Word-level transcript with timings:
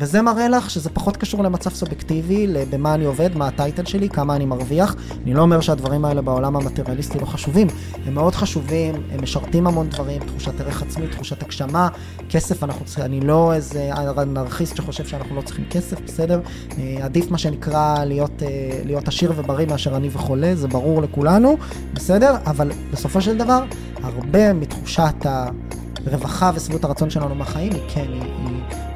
וזה 0.00 0.22
מראה 0.22 0.48
לך 0.48 0.70
שזה 0.70 0.90
פחות 0.90 1.16
קשור 1.16 1.42
למצב 1.42 1.70
סובייקטיבי, 1.70 2.46
במה 2.70 2.94
אני 2.94 3.04
עובד, 3.04 3.36
מה 3.36 3.48
הטייטל 3.48 3.84
שלי, 3.84 4.08
כמה 4.08 4.36
אני 4.36 4.44
מרוויח. 4.44 4.96
אני 5.24 5.34
לא 5.34 5.42
אומר 5.42 5.60
שהדברים 5.60 6.04
האלה 6.04 6.22
בעולם 6.22 6.56
המטריאליסטי 6.56 7.18
לא 7.18 7.26
חשובים, 7.26 7.66
הם 8.06 8.14
מאוד 8.14 8.34
חשובים, 8.34 8.94
הם 9.12 9.22
משרתים 9.22 9.66
המון 9.66 9.88
דברים, 9.88 10.22
תחושת 10.22 10.60
ערך 10.60 10.82
עצמי, 10.82 11.06
תחושת 11.06 11.42
הגשמה, 11.42 11.88
כסף, 12.30 12.64
אנחנו 12.64 12.84
צריכים, 12.84 13.04
אני 13.04 13.20
לא 13.20 13.54
איזה 13.54 13.90
אנרכיסט 14.18 14.76
שחושב 14.76 15.06
שאנחנו 15.06 15.36
לא 15.36 15.42
צריכים 15.42 15.64
כסף, 15.70 16.00
בסדר? 16.00 16.40
אה, 16.78 17.04
עדיף 17.04 17.30
מה 17.30 17.38
שנקרא 17.38 18.04
להיות, 18.04 18.42
אה, 18.42 18.80
להיות 18.84 19.08
עשיר 19.08 19.32
ובריא 19.36 19.66
מאשר 19.66 19.94
עני 19.94 20.08
וחולה, 20.12 20.54
זה 20.54 20.68
ברור 20.68 21.02
לכולנו, 21.02 21.56
בסדר? 21.94 22.36
אבל 22.46 22.70
בסופו 22.92 23.20
של 23.20 23.38
דבר, 23.38 23.64
הרבה 24.02 24.52
מתחושת 24.52 25.26
הרווחה 26.06 26.50
ושביעות 26.54 26.84
הרצון 26.84 27.10
שלנו 27.10 27.34
מהחיים 27.34 27.72
היא 27.72 27.82
כן, 27.88 28.06
היא 28.12 28.39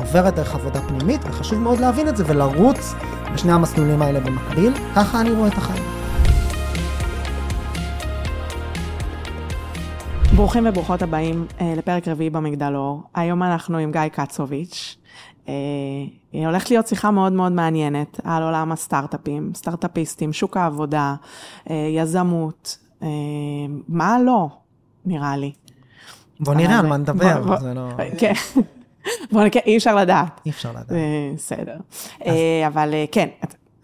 עוברת 0.04 0.34
דרך 0.34 0.54
עבודה 0.54 0.80
פנימית, 0.80 1.20
וחשוב 1.24 1.58
מאוד 1.58 1.78
להבין 1.78 2.08
את 2.08 2.16
זה 2.16 2.24
ולרוץ 2.26 2.94
בשני 3.34 3.52
המסלולים 3.52 4.02
האלה 4.02 4.20
במקביל. 4.20 4.72
ככה 4.96 5.20
אני 5.20 5.30
רואה 5.30 5.48
את 5.48 5.52
החיים. 5.52 5.82
ברוכים 10.36 10.66
וברוכות 10.66 11.02
הבאים 11.02 11.46
אה, 11.60 11.74
לפרק 11.76 12.08
רביעי 12.08 12.30
במגדל 12.30 12.72
אור. 12.74 13.02
היום 13.14 13.42
אנחנו 13.42 13.78
עם 13.78 13.92
גיא 13.92 14.08
קצוביץ'. 14.12 14.96
אה, 15.48 15.54
הולכת 16.32 16.70
להיות 16.70 16.86
שיחה 16.86 17.10
מאוד 17.10 17.32
מאוד 17.32 17.52
מעניינת 17.52 18.20
על 18.24 18.42
עולם 18.42 18.72
הסטארט-אפים, 18.72 19.52
סטארט-אפיסטים, 19.54 20.32
שוק 20.32 20.56
העבודה, 20.56 21.14
אה, 21.70 21.88
יזמות, 21.96 22.78
אה, 23.02 23.08
מה 23.88 24.18
לא, 24.24 24.48
נראה 25.04 25.36
לי. 25.36 25.52
בוא 26.40 26.54
נראה 26.54 26.78
על 26.78 26.86
מה 26.86 26.96
נדבר, 26.96 27.58
זה 27.58 27.74
לא... 27.74 27.88
כן. 28.18 28.32
בוא 29.32 29.44
נקרא, 29.44 29.60
אי 29.66 29.76
אפשר 29.76 29.96
לדעת. 29.96 30.40
אי 30.46 30.50
אפשר 30.50 30.70
לדעת. 30.70 30.92
בסדר. 31.34 31.76
אה, 32.26 32.66
אבל 32.66 32.94
אה, 32.94 33.04
כן. 33.12 33.28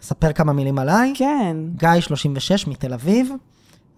אספר 0.03 0.33
כמה 0.33 0.53
מילים 0.53 0.79
עליי. 0.79 1.13
כן. 1.17 1.57
גיא, 1.77 2.01
36, 2.01 2.67
מתל 2.67 2.93
אביב. 2.93 3.33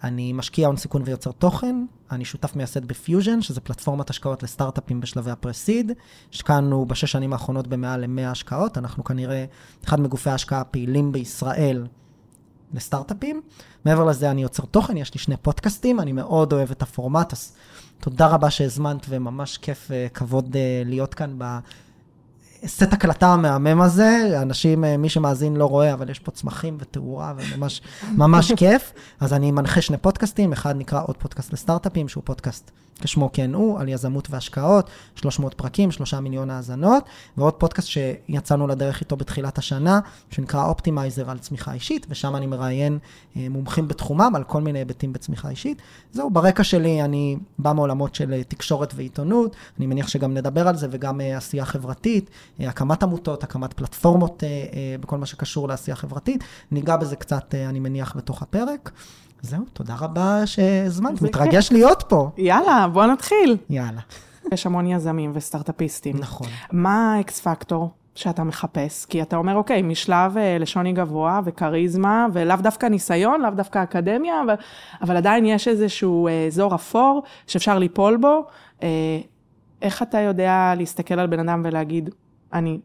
אני 0.05 0.33
משקיע 0.33 0.67
הון 0.67 0.77
סיכון 0.77 1.03
ויוצר 1.05 1.33
תוכן. 1.33 1.85
אני 2.11 2.25
שותף 2.25 2.57
מייסד 2.57 2.85
בפיוז'ן, 2.85 3.43
שזה 3.43 3.61
פלטפורמת 3.61 4.11
השקעות 4.11 4.43
לסטארט-אפים 4.43 5.01
בשלבי 5.01 5.31
ה 5.31 5.37
pre-seed. 5.37 5.93
השקענו 6.33 6.87
בשש 6.87 7.13
שנים 7.13 7.33
האחרונות 7.33 7.67
במעל 7.67 8.01
ל-100 8.07 8.31
השקעות. 8.31 8.79
אנחנו 8.79 9.05
כנראה 9.05 9.45
אחד 9.85 10.01
מגופי 10.01 10.31
ההשקעה 10.31 10.61
הפעילים 10.61 11.13
בישראל 11.13 11.87
לסטארט-אפים. 12.75 13.43
מעבר 13.85 14.05
לזה, 14.05 14.31
אני 14.31 14.43
יוצר 14.43 14.65
תוכן, 14.65 14.97
יש 14.97 15.15
לי 15.15 15.21
שני 15.21 15.37
פודקאסטים, 15.37 16.01
אני 16.01 16.13
מאוד 16.13 16.53
אוהב 16.53 16.71
את 16.71 16.83
הפורמט, 16.83 17.33
אז 17.33 17.53
תודה 18.01 18.27
רבה 18.27 18.51
שהזמנת, 18.51 19.07
וממש 19.09 19.59
כיף 19.59 19.91
וכבוד 19.91 20.57
אה, 20.57 20.83
להיות 20.85 21.15
כאן 21.15 21.39
בסט 21.39 22.93
הקלטה 22.93 23.27
המהמם 23.27 23.81
הזה. 23.81 24.39
אנשים, 24.43 24.85
אה, 24.85 24.97
מי 24.97 25.09
שמאזין 25.09 25.57
לא 25.57 25.67
רואה, 25.67 25.93
אבל 25.93 26.11
יש 26.11 26.19
פה 26.19 26.31
צמחים 26.31 26.77
ותאורה, 26.81 27.33
וממש 27.37 27.83
ממש 28.17 28.53
כיף. 28.53 28.93
אז 29.21 29.33
אני 29.33 29.51
מנחה 29.51 29.81
שני 29.81 29.97
פודקאסטים, 29.97 30.53
אחד 30.53 30.77
נקרא 30.77 31.03
עוד 31.07 31.17
פודקאסט 31.17 31.53
לסטארט-אפים, 31.53 32.09
שהוא 32.09 32.23
פודקאסט 32.25 32.71
כשמו 33.01 33.31
כן 33.33 33.55
הוא, 33.55 33.81
על 33.81 33.89
יזמות 33.89 34.31
והשקעות, 34.31 34.91
300 35.15 35.55
פרקים, 35.55 35.91
3 35.91 36.15
מיליון 36.15 36.51
האזנות, 36.51 37.05
ועוד 37.37 37.55
פודקאסט 37.55 37.89
שיצאנו 37.89 38.67
לדרך 38.67 39.01
איתו 39.01 39.17
בתחילת 39.17 39.59
השנה, 39.59 40.01
שנקרא 40.31 40.65
אופטימייזר 40.65 41.31
על 41.31 41.39
צמיחה 41.39 41.73
אישית, 41.73 42.07
ושם 42.11 42.37
אני 42.37 42.47
מראיין 42.47 42.99
אה, 43.37 43.47
מומחים 43.51 43.89
בתחומם 43.89 44.33
על 44.37 44.45
כל 44.45 44.61
מיני 44.61 44.79
היבטים 44.79 45.13
בצמיחה 45.13 45.49
אישית. 45.49 45.83
זהו, 46.13 46.31
ברקע 46.31 46.65
שלי 46.65 47.03
אני 47.03 47.37
בא 47.59 47.73
מעולמות 47.73 48.15
של 48.15 48.33
אה, 48.33 48.45
תקשורת 48.45 48.93
ועיתונות, 48.97 49.57
אני 49.79 49.87
מניח 49.87 50.09
שגם 50.09 50.35
נדבר 50.35 50.69
על 50.69 50.77
זה, 50.77 50.89
וגם 50.91 51.21
אה, 51.21 51.37
עשייה 51.37 51.65
חברתית, 51.65 52.31
הקמת 52.61 53.03
עמותות, 53.03 53.45
הקמת 53.45 53.73
פלטפורמות 53.73 54.43
בכל 55.01 55.19
מה 55.19 55.27
שקשור 55.27 55.69
לעשייה 55.69 55.97
חברתית. 55.97 56.45
ניגע 56.71 56.97
בזה 56.97 57.17
קצת, 57.17 57.55
אני 57.55 57.81
מניח, 57.81 58.17
בתוך 58.17 58.43
הפרק. 58.43 58.91
זהו, 59.43 59.65
תודה 59.73 59.95
רבה 60.01 60.47
שהזמנת, 60.47 61.23
מתרגש 61.23 61.73
להיות 61.73 62.05
פה. 62.09 62.31
יאללה, 62.37 62.89
בוא 62.93 63.07
נתחיל. 63.07 63.57
יאללה. 63.71 64.01
יש 64.53 64.67
המון 64.67 64.87
יזמים 64.87 65.33
וסטארט-אפיסטים. 65.35 66.17
נכון. 66.19 66.47
מה 66.73 67.15
האקס 67.15 67.41
פקטור 67.41 67.91
שאתה 68.15 68.45
מחפש? 68.45 69.05
כי 69.05 69.23
אתה 69.23 69.37
אומר, 69.37 69.55
אוקיי, 69.55 69.83
משלב 69.83 70.39
אה, 70.39 70.57
לשוני 70.61 70.93
גבוה 70.93 71.41
וכריזמה, 71.45 72.27
ולאו 72.33 72.57
דווקא 72.57 72.87
ניסיון, 72.87 73.41
לאו 73.41 73.51
דווקא 73.51 73.83
אקדמיה, 73.83 74.43
אבל, 74.45 74.55
אבל 75.03 75.17
עדיין 75.17 75.47
יש 75.47 75.69
איזשהו 75.69 76.29
אה, 76.29 76.47
אזור 76.47 76.75
אפור 76.75 77.23
שאפשר 77.47 77.79
ליפול 77.79 78.17
בו. 78.17 78.47
אה, 78.83 78.89
איך 79.83 80.03
אתה 80.03 80.21
יודע 80.21 80.75
להסתכל 80.77 81.19
על 81.19 81.27
בן 81.27 81.49
אדם 81.49 81.63
ולהגיד, 81.65 82.11
אני, 82.53 82.81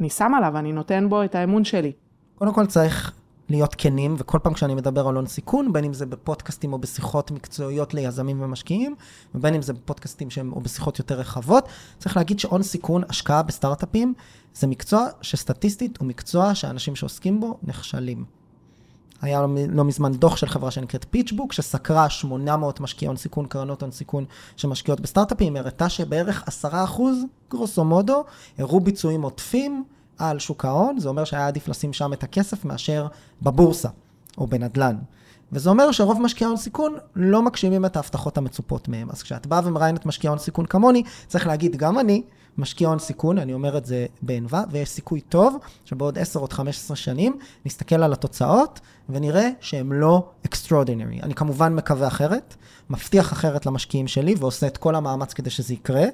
אני 0.00 0.10
שם 0.10 0.34
עליו, 0.34 0.58
אני 0.58 0.72
נותן 0.72 1.08
בו 1.08 1.24
את 1.24 1.34
האמון 1.34 1.64
שלי? 1.64 1.92
קודם 2.34 2.52
כל 2.52 2.66
צריך 2.66 3.12
להיות 3.52 3.74
כנים, 3.78 4.14
וכל 4.18 4.38
פעם 4.42 4.54
כשאני 4.54 4.74
מדבר 4.74 5.08
על 5.08 5.14
הון 5.14 5.26
סיכון, 5.26 5.72
בין 5.72 5.84
אם 5.84 5.92
זה 5.92 6.06
בפודקאסטים 6.06 6.72
או 6.72 6.78
בשיחות 6.78 7.30
מקצועיות 7.30 7.94
ליזמים 7.94 8.42
ומשקיעים, 8.42 8.94
ובין 9.34 9.54
אם 9.54 9.62
זה 9.62 9.72
בפודקאסטים 9.72 10.30
שהם, 10.30 10.52
או 10.52 10.60
בשיחות 10.60 10.98
יותר 10.98 11.20
רחבות, 11.20 11.68
צריך 11.98 12.16
להגיד 12.16 12.38
שהון 12.38 12.62
סיכון, 12.62 13.02
השקעה 13.08 13.42
בסטארט-אפים, 13.42 14.14
זה 14.54 14.66
מקצוע 14.66 15.06
שסטטיסטית 15.20 15.98
הוא 15.98 16.08
מקצוע 16.08 16.54
שאנשים 16.54 16.96
שעוסקים 16.96 17.40
בו 17.40 17.58
נכשלים. 17.62 18.24
היה 19.22 19.46
לא 19.68 19.84
מזמן 19.84 20.12
דוח 20.12 20.36
של 20.36 20.46
חברה 20.46 20.70
שנקראת 20.70 21.06
פיצ'בוק, 21.10 21.52
שסקרה 21.52 22.10
800 22.10 22.80
משקיעי 22.80 23.06
הון 23.06 23.16
סיכון, 23.16 23.46
קרנות 23.46 23.82
הון 23.82 23.90
סיכון 23.90 24.24
שמשקיעות 24.56 25.00
בסטארט-אפים, 25.00 25.56
הראתה 25.56 25.88
שבערך 25.88 26.44
10% 26.64 26.66
גרוסו 27.50 27.84
מודו, 27.84 28.24
הראו 28.58 28.80
ביצועים 28.80 29.22
עוטפים, 29.22 29.84
על 30.30 30.38
שוק 30.38 30.64
ההון, 30.64 30.98
זה 30.98 31.08
אומר 31.08 31.24
שהיה 31.24 31.46
עדיף 31.46 31.68
לשים 31.68 31.92
שם 31.92 32.12
את 32.12 32.22
הכסף 32.22 32.64
מאשר 32.64 33.06
בבורסה 33.42 33.88
או 34.38 34.46
בנדל"ן. 34.46 34.96
וזה 35.52 35.70
אומר 35.70 35.92
שרוב 35.92 36.20
משקיעי 36.20 36.48
הון 36.48 36.56
סיכון 36.56 36.96
לא 37.16 37.42
מגשימים 37.42 37.84
את 37.84 37.96
ההבטחות 37.96 38.38
המצופות 38.38 38.88
מהם. 38.88 39.10
אז 39.10 39.22
כשאת 39.22 39.46
באה 39.46 39.60
ומראיינת 39.64 40.06
משקיעי 40.06 40.28
הון 40.28 40.38
סיכון 40.38 40.66
כמוני, 40.66 41.02
צריך 41.26 41.46
להגיד, 41.46 41.76
גם 41.76 41.98
אני 41.98 42.22
משקיע 42.58 42.88
הון 42.88 42.98
סיכון, 42.98 43.38
אני 43.38 43.52
אומר 43.52 43.78
את 43.78 43.86
זה 43.86 44.06
בענווה, 44.22 44.64
ויש 44.70 44.88
סיכוי 44.88 45.20
טוב 45.20 45.56
שבעוד 45.84 46.18
10 46.18 46.40
או 46.40 46.46
15 46.50 46.96
שנים 46.96 47.38
נסתכל 47.66 48.02
על 48.02 48.12
התוצאות 48.12 48.80
ונראה 49.08 49.48
שהם 49.60 49.92
לא 49.92 50.28
extraordinary. 50.48 51.22
אני 51.22 51.34
כמובן 51.34 51.74
מקווה 51.74 52.06
אחרת, 52.06 52.54
מבטיח 52.90 53.32
אחרת 53.32 53.66
למשקיעים 53.66 54.08
שלי 54.08 54.34
ועושה 54.38 54.66
את 54.66 54.76
כל 54.76 54.94
המאמץ 54.94 55.32
כדי 55.32 55.50
שזה 55.50 55.74
יקרה. 55.74 56.04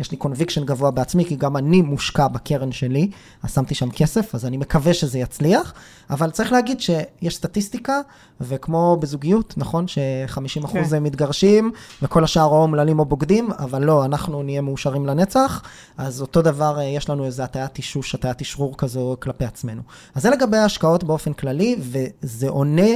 יש 0.00 0.10
לי 0.10 0.16
conviction 0.16 0.64
גבוה 0.64 0.90
בעצמי, 0.90 1.24
כי 1.24 1.36
גם 1.36 1.56
אני 1.56 1.82
מושקע 1.82 2.28
בקרן 2.28 2.72
שלי, 2.72 3.10
אז 3.42 3.54
שמתי 3.54 3.74
שם 3.74 3.90
כסף, 3.90 4.34
אז 4.34 4.46
אני 4.46 4.56
מקווה 4.56 4.94
שזה 4.94 5.18
יצליח, 5.18 5.74
אבל 6.10 6.30
צריך 6.30 6.52
להגיד 6.52 6.80
שיש 6.80 7.36
סטטיסטיקה, 7.36 8.00
וכמו 8.40 8.96
בזוגיות, 9.00 9.54
נכון, 9.56 9.88
ש-50% 9.88 10.68
כן. 10.72 10.96
הם 10.96 11.02
מתגרשים, 11.04 11.72
וכל 12.02 12.24
השאר 12.24 12.44
או 12.44 12.62
אומללים 12.62 12.98
או 12.98 13.04
בוגדים, 13.04 13.50
אבל 13.58 13.84
לא, 13.84 14.04
אנחנו 14.04 14.42
נהיה 14.42 14.60
מאושרים 14.60 15.06
לנצח, 15.06 15.62
אז 15.96 16.20
אותו 16.20 16.42
דבר, 16.42 16.78
אה, 16.78 16.84
יש 16.84 17.10
לנו 17.10 17.24
איזה 17.24 17.44
הטיית 17.44 17.78
אישוש, 17.78 18.14
הטיית 18.14 18.40
אשרור 18.40 18.76
כזו 18.78 19.16
כלפי 19.20 19.44
עצמנו. 19.44 19.82
אז 20.14 20.22
זה 20.22 20.30
לגבי 20.30 20.56
ההשקעות 20.56 21.04
באופן 21.04 21.32
כללי, 21.32 21.76
וזה 21.80 22.48
עונה... 22.48 22.90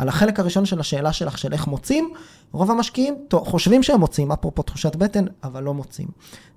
על 0.00 0.08
החלק 0.08 0.40
הראשון 0.40 0.66
של 0.66 0.80
השאלה 0.80 1.12
שלך, 1.12 1.38
של 1.38 1.52
איך 1.52 1.66
מוצאים, 1.66 2.12
רוב 2.52 2.70
המשקיעים 2.70 3.14
חושבים 3.32 3.82
שהם 3.82 4.00
מוצאים, 4.00 4.32
אפרופו 4.32 4.62
תחושת 4.62 4.96
בטן, 4.96 5.24
אבל 5.44 5.62
לא 5.62 5.74
מוצאים. 5.74 6.08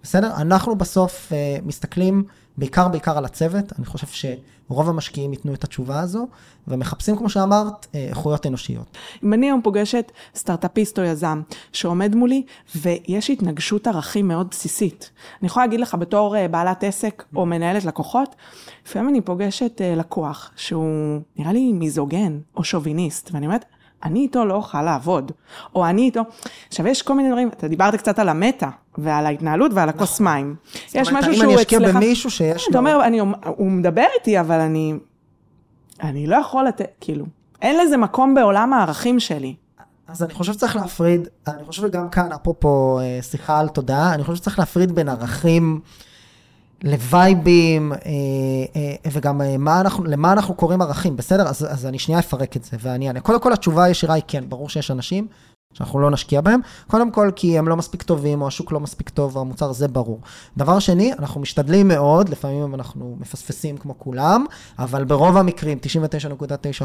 בסדר? 0.03 0.31
אנחנו 0.35 0.75
בסוף 0.75 1.31
uh, 1.31 1.66
מסתכלים 1.66 2.23
בעיקר 2.58 2.88
בעיקר 2.88 3.18
על 3.18 3.25
הצוות, 3.25 3.74
אני 3.78 3.86
חושב 3.86 4.08
שרוב 4.08 4.90
המשקיעים 4.90 5.34
ייתנו 5.34 5.53
את 5.53 5.64
התשובה 5.64 6.00
הזו, 6.00 6.28
ומחפשים, 6.68 7.18
כמו 7.18 7.30
שאמרת, 7.30 7.88
אה, 7.96 8.08
איכויות 8.09 8.46
אנושיות. 8.46 8.97
אם 9.24 9.34
אני 9.34 9.46
היום 9.46 9.62
פוגשת 9.62 10.12
סטארט-אפיסט 10.36 11.00
או 11.00 11.03
יזם 11.03 11.41
שעומד 11.72 12.16
מולי, 12.16 12.44
ויש 12.75 13.30
התנגשות 13.30 13.88
ערכים 13.88 14.28
מאוד 14.28 14.47
בסיסית. 14.52 15.12
אני 15.41 15.47
יכולה 15.47 15.66
להגיד 15.66 15.80
לך 15.80 15.96
בתור 15.96 16.38
אה, 16.38 16.47
בעלת 16.47 16.84
עסק 16.84 17.24
או 17.36 17.46
מנהלת 17.46 17.86
לקוחות, 17.86 18.36
לפעמים 18.85 19.09
אני 19.09 19.22
פוגשת 19.22 19.82
לקוח 19.97 20.52
שהוא 20.56 21.20
נראה 21.38 21.53
לי 21.53 21.73
מיזוגן 21.73 22.40
או 22.56 22.64
שוביניסט, 22.64 23.29
ואני 23.34 23.46
אומרת, 23.46 23.66
אני 24.03 24.20
איתו 24.20 24.46
לא 24.46 24.53
אוכל 24.53 24.82
לעבוד, 24.82 25.32
או 25.76 25.85
אני 25.85 26.02
איתו... 26.02 26.22
עכשיו, 26.67 26.88
יש 26.88 27.02
כל 27.02 27.14
מיני 27.14 27.29
דברים, 27.29 27.47
אתה 27.47 27.67
דיברת 27.67 27.96
קצת 27.96 28.20
על 28.20 28.29
המטה, 28.29 28.70
ועל 28.97 29.26
ההתנהלות 29.26 29.72
ועל 29.73 29.90
הכוס 29.90 30.22
נכון. 30.22 30.34
מים. 30.34 30.55
יש 30.96 31.11
משהו 31.11 31.34
שהוא 31.34 31.34
אצלך... 31.34 31.44
אם 31.44 31.50
אני 31.50 31.55
אשקיע 31.55 31.79
במישהו 31.79 32.32
שיש 32.32 32.64
לו... 32.64 32.70
אתה 32.70 32.78
אומר, 32.78 33.00
הוא 33.46 33.72
מדבר 33.72 34.05
איתי, 34.20 34.40
אבל 34.40 34.59
אני... 34.59 34.94
אני 36.02 36.28
לא 36.28 36.35
יכול 36.35 36.67
לתת, 36.67 36.91
כאילו, 37.02 37.26
אין 37.61 37.79
לזה 37.79 37.97
מקום 37.97 38.35
בעולם 38.35 38.73
הערכים 38.73 39.20
שלי. 39.20 39.55
אז 40.08 40.23
אני 40.23 40.34
חושב 40.34 40.53
שצריך 40.53 40.76
להפריד, 40.76 41.28
אני 41.47 41.66
חושב 41.66 41.82
שגם 41.82 42.09
כאן, 42.09 42.32
אפרופו 42.32 42.99
אה, 42.99 43.20
שיחה 43.22 43.59
על 43.59 43.67
תודעה, 43.67 44.14
אני 44.14 44.23
חושב 44.23 44.35
שצריך 44.35 44.59
להפריד 44.59 44.91
בין 44.91 45.09
ערכים... 45.09 45.79
לווייבים, 46.84 47.91
אה, 47.91 47.97
אה, 48.76 48.96
וגם 49.12 49.41
אה, 49.41 49.58
מה 49.58 49.82
אנחנו, 49.82 50.03
למה 50.03 50.32
אנחנו 50.32 50.53
קוראים 50.53 50.82
ערכים, 50.82 51.16
בסדר? 51.16 51.47
אז, 51.47 51.68
אז 51.70 51.85
אני 51.85 52.00
שנייה 52.00 52.20
אפרק 52.20 52.58
את 52.58 52.64
זה 52.64 52.78
ואני 52.80 53.08
אענה. 53.08 53.20
קודם 53.20 53.40
כל 53.40 53.53
התשובה 53.53 53.84
הישירה 53.84 54.14
היא 54.14 54.24
כן, 54.28 54.44
ברור 54.50 54.70
שיש 54.70 54.91
אנשים 54.91 55.28
שאנחנו 55.73 55.99
לא 55.99 56.11
נשקיע 56.11 56.41
בהם. 56.41 56.59
קודם 56.87 57.11
כל, 57.11 57.31
כי 57.35 57.58
הם 57.58 57.67
לא 57.67 57.75
מספיק 57.75 58.03
טובים, 58.03 58.41
או 58.41 58.47
השוק 58.47 58.72
לא 58.72 58.79
מספיק 58.79 59.09
טוב, 59.09 59.35
או 59.35 59.41
המוצר, 59.41 59.72
זה 59.72 59.87
ברור. 59.87 60.20
דבר 60.58 60.79
שני, 60.79 61.14
אנחנו 61.14 61.41
משתדלים 61.41 61.87
מאוד, 61.87 62.29
לפעמים 62.29 62.75
אנחנו 62.75 63.16
מפספסים 63.20 63.78
כמו 63.78 63.99
כולם, 63.99 64.46
אבל 64.79 65.03
ברוב 65.03 65.37
המקרים, 65.37 65.78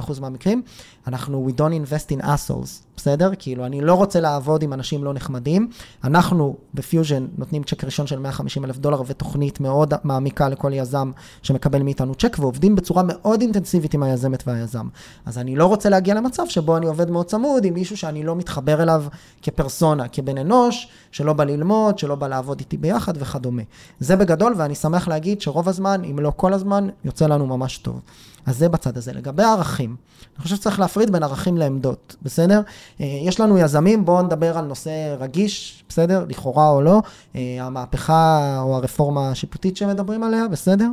99.9% 0.07 0.21
מהמקרים, 0.21 0.63
אנחנו, 1.07 1.49
we 1.49 1.61
don't 1.61 1.89
invest 1.89 2.19
in 2.19 2.25
assholes, 2.25 2.69
בסדר? 2.97 3.31
כאילו, 3.39 3.67
אני 3.67 3.81
לא 3.81 3.95
רוצה 3.95 4.21
לעבוד 4.21 4.63
עם 4.63 4.73
אנשים 4.73 5.05
לא 5.05 5.15
נחמדים. 5.15 5.69
אנחנו 6.05 6.57
בפיוז'ן 6.75 7.27
נותנים 7.39 7.63
צ'ק 7.63 7.85
ראשון 7.85 8.07
של 8.07 8.19
150 8.19 8.65
אלף 8.65 8.79
דולר 8.79 9.03
ותוכנית 9.07 9.61
מאוד 9.61 9.95
מעמיקה 10.05 10.49
לכל 10.49 10.73
יזם 10.75 11.11
שמקבל 11.43 11.83
מאיתנו 11.83 12.15
צ'ק, 12.15 12.37
ועובדים 12.41 12.77
בצורה 12.77 13.03
מאוד 13.07 13.41
אינטנסיבית 13.41 13.95
עם 13.95 14.03
היזמת 14.03 14.43
והיזם. 14.47 14.89
אז 15.27 15.39
אני 15.39 15.57
לא 15.57 15.67
רוצה 15.67 15.89
להגיע 15.89 16.15
למצב 16.15 16.43
שבו 16.49 16.77
אני 16.77 16.87
עובד 16.87 17.11
מאוד 17.11 17.27
צמוד 17.27 17.65
עם 17.65 17.75
מישהו 17.75 17.97
שאני 17.97 18.25
לא 18.25 18.37
מתחבר 18.37 18.78
אליו 18.83 19.05
כפרסונה, 19.43 20.09
כבן 20.09 20.39
אנוש, 20.39 20.89
שלא 21.11 21.33
בא 21.33 21.45
ללמוד, 21.45 21.99
שלא 21.99 22.15
בא 22.15 22.29
לעבוד 22.29 22.61
איתי 22.61 22.77
ביחד 22.77 23.13
וכדומה. 23.17 23.63
זה 24.01 24.17
בגדול, 24.17 24.55
ואני 24.57 24.75
שמח 24.75 25.09
להגיד 25.09 25.41
שרוב 25.41 25.69
הזמן, 25.69 26.03
אם 26.11 26.19
לא 26.19 26.33
כל 26.37 26.53
הזמן, 26.53 26.89
יוצא 27.05 27.27
לנו 27.27 27.47
ממש 27.47 27.79
טוב. 27.79 28.01
אז 28.47 28.59
זה 28.59 28.69
בצד 28.69 28.97
הזה. 28.97 29.13
לגבי 29.13 29.43
הערכים, 29.43 29.97
אני 30.37 30.43
חושב 30.43 30.57
שצריך 30.57 30.81
להפריד 30.81 31.11
בין 31.13 31.23
ערכים 31.23 31.57
לעמדות, 31.57 32.17
בסדר? 32.23 32.61
אה, 33.01 33.07
יש 33.25 33.41
לנו 33.41 33.59
יזמים, 33.59 34.05
בואו 34.05 34.23
נדבר 34.23 34.59
על 34.59 34.65
נושא 34.65 35.17
רגיש, 35.21 35.85
בסדר? 35.89 36.25
לכאורה 36.29 36.71
או 36.71 36.83
לא, 36.83 37.03
אה, 37.37 37.41
המהפכה 37.61 38.59
או 38.61 38.77
הרפורמה 38.77 39.31
השיפוטית 39.31 39.77
שמדברים 39.77 40.23
עליה, 40.23 40.49
בסדר? 40.49 40.89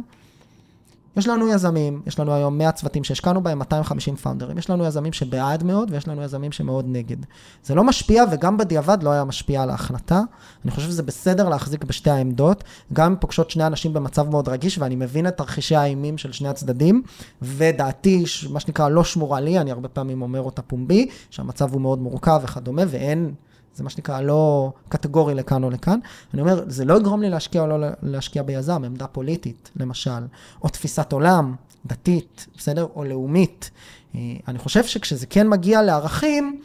יש 1.18 1.28
לנו 1.28 1.50
יזמים, 1.50 2.02
יש 2.06 2.20
לנו 2.20 2.34
היום 2.34 2.58
100 2.58 2.72
צוותים 2.72 3.04
שהשקענו 3.04 3.44
בהם, 3.44 3.60
250 3.60 4.16
פאונדרים. 4.16 4.58
יש 4.58 4.70
לנו 4.70 4.86
יזמים 4.86 5.14
שבעד 5.14 5.64
מאוד, 5.64 5.92
ויש 5.92 6.08
לנו 6.08 6.24
יזמים 6.24 6.52
שמאוד 6.52 6.86
נגד. 6.88 7.18
זה 7.64 7.76
לא 7.76 7.84
משפיע, 7.84 8.24
וגם 8.32 8.58
בדיעבד 8.58 9.04
לא 9.04 9.10
היה 9.10 9.24
משפיע 9.24 9.64
על 9.64 9.70
ההחלטה. 9.70 10.22
אני 10.64 10.72
חושב 10.72 10.88
שזה 10.88 11.04
בסדר 11.04 11.50
להחזיק 11.50 11.84
בשתי 11.84 12.10
העמדות, 12.10 12.64
גם 12.94 13.16
פוגשות 13.20 13.50
שני 13.50 13.68
אנשים 13.68 13.94
במצב 13.94 14.30
מאוד 14.30 14.50
רגיש, 14.50 14.78
ואני 14.78 14.96
מבין 14.96 15.28
את 15.28 15.38
תרחישי 15.38 15.76
האימים 15.76 16.18
של 16.18 16.32
שני 16.32 16.48
הצדדים, 16.48 17.04
ודעתי, 17.42 18.24
מה 18.50 18.60
שנקרא, 18.60 18.90
לא 18.90 19.04
שמורה 19.04 19.40
לי, 19.40 19.60
אני 19.60 19.72
הרבה 19.72 19.88
פעמים 19.88 20.22
אומר 20.22 20.42
אותה 20.42 20.62
פומבי, 20.62 21.08
שהמצב 21.30 21.74
הוא 21.74 21.82
מאוד 21.82 22.00
מורכב 22.00 22.40
וכדומה, 22.44 22.84
ואין 22.88 23.34
זה 23.76 23.84
מה 23.84 23.90
שנקרא 23.90 24.22
לא 24.22 24.72
קטגורי 24.90 25.36
לכאן 25.36 25.64
או 25.64 25.70
לכאן. 25.70 26.00
אני 26.34 26.42
אומר, 26.42 26.64
זה 26.68 26.86
לא 26.86 26.98
יגרום 26.98 27.22
לי 27.22 27.30
להשקיע 27.30 27.62
או 27.62 27.68
לא 27.68 27.88
להשקיע 28.04 28.44
ביזם, 28.44 28.84
עמדה 28.84 29.08
פוליטית, 29.08 29.72
למשל, 29.76 30.26
או 30.64 30.70
תפיסת 30.70 31.12
עולם, 31.12 31.56
דתית, 31.86 32.48
בסדר? 32.58 32.88
או 32.96 33.04
לאומית. 33.04 33.72
אה, 34.16 34.20
אני 34.48 34.60
חושב 34.60 34.84
שכשזה 34.84 35.26
כן 35.26 35.48
מגיע 35.48 35.82
לערכים, 35.82 36.62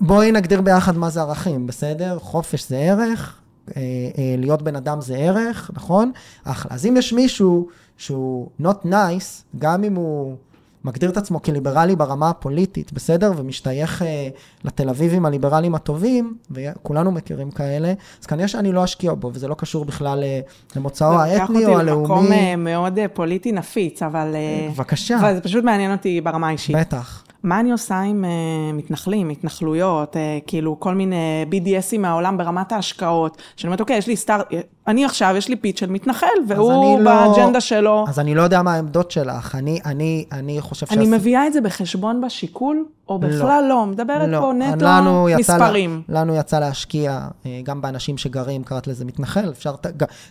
בואי 0.00 0.32
נגדיר 0.32 0.60
ביחד 0.60 0.96
מה 0.96 1.10
זה 1.10 1.20
ערכים, 1.20 1.66
בסדר? 1.66 2.18
חופש 2.18 2.68
זה 2.68 2.78
ערך, 2.78 3.40
אה, 3.76 3.82
אה, 4.18 4.34
להיות 4.38 4.62
בן 4.62 4.76
אדם 4.76 5.00
זה 5.00 5.16
ערך, 5.16 5.70
נכון? 5.74 6.12
אחלה. 6.44 6.74
אז 6.74 6.86
אם 6.86 6.96
יש 6.96 7.12
מישהו 7.12 7.68
שהוא 7.96 8.48
not 8.62 8.86
nice, 8.86 9.58
גם 9.58 9.84
אם 9.84 9.94
הוא... 9.94 10.36
מגדיר 10.84 11.10
את 11.10 11.16
עצמו 11.16 11.42
כליברלי 11.42 11.96
ברמה 11.96 12.30
הפוליטית, 12.30 12.92
בסדר? 12.92 13.32
ומשתייך 13.36 14.02
אה, 14.02 14.28
לתל 14.64 14.88
אביבים 14.88 15.26
הליברליים 15.26 15.74
הטובים, 15.74 16.34
וכולנו 16.50 17.12
מכירים 17.12 17.50
כאלה, 17.50 17.92
אז 18.20 18.26
כנראה 18.26 18.48
שאני 18.48 18.72
לא 18.72 18.84
אשקיע 18.84 19.14
בו, 19.14 19.30
וזה 19.34 19.48
לא 19.48 19.54
קשור 19.54 19.84
בכלל 19.84 20.22
אה, 20.22 20.40
למוצאו 20.76 21.06
האתני 21.06 21.66
או 21.66 21.78
הלאומי. 21.78 22.02
לקח 22.02 22.10
אותי 22.10 22.20
למקום 22.20 22.32
אה, 22.32 22.56
מאוד 22.56 22.98
אה, 22.98 23.08
פוליטי 23.08 23.52
נפיץ, 23.52 24.02
אבל... 24.02 24.34
אה, 24.34 24.68
בבקשה. 24.74 25.20
אבל 25.20 25.34
זה 25.34 25.40
פשוט 25.40 25.64
מעניין 25.64 25.92
אותי 25.92 26.20
ברמה 26.20 26.48
האישית. 26.48 26.76
בטח. 26.76 27.24
מה 27.42 27.60
אני 27.60 27.72
עושה 27.72 28.00
עם 28.00 28.24
uh, 28.24 28.76
מתנחלים, 28.76 29.30
התנחלויות, 29.30 30.16
uh, 30.16 30.18
כאילו 30.46 30.80
כל 30.80 30.94
מיני 30.94 31.44
BDSים 31.50 31.98
מהעולם 31.98 32.36
ברמת 32.36 32.72
ההשקעות, 32.72 33.42
שאני 33.56 33.68
אומרת, 33.68 33.80
אוקיי, 33.80 33.98
יש 33.98 34.06
לי 34.06 34.16
סטארט, 34.16 34.46
אני 34.86 35.04
עכשיו, 35.04 35.34
יש 35.38 35.48
לי 35.48 35.56
פיץ 35.56 35.80
של 35.80 35.90
מתנחל, 35.90 36.26
והוא 36.48 37.00
לא- 37.00 37.04
באג'נדה 37.04 37.52
לא, 37.52 37.60
שלו. 37.60 38.04
אז 38.08 38.18
אני 38.18 38.34
לא 38.34 38.42
יודע 38.42 38.62
מה 38.62 38.74
העמדות 38.74 39.10
שלך, 39.10 39.54
אני, 39.54 39.80
אני, 39.84 40.24
אני 40.32 40.60
חושב 40.60 40.86
ש... 40.86 40.92
אני 40.92 41.04
שעש... 41.04 41.14
מביאה 41.14 41.46
את 41.46 41.52
זה 41.52 41.60
בחשבון 41.60 42.20
בשיקול, 42.20 42.84
או 43.08 43.18
לא. 43.22 43.28
בכלל 43.28 43.62
לא, 43.62 43.68
לא 43.68 43.86
מדברת 43.86 44.28
לא. 44.28 44.40
פה 44.40 44.52
נטו 44.52 44.84
לנו 44.84 45.28
מספרים. 45.38 46.02
יצא, 46.04 46.20
לנו 46.20 46.34
יצא 46.34 46.58
להשקיע 46.58 47.28
אה, 47.46 47.60
גם 47.64 47.80
באנשים 47.80 48.18
שגרים, 48.18 48.64
קראת 48.64 48.86
לזה 48.86 49.04
מתנחל, 49.04 49.50
אפשר, 49.50 49.74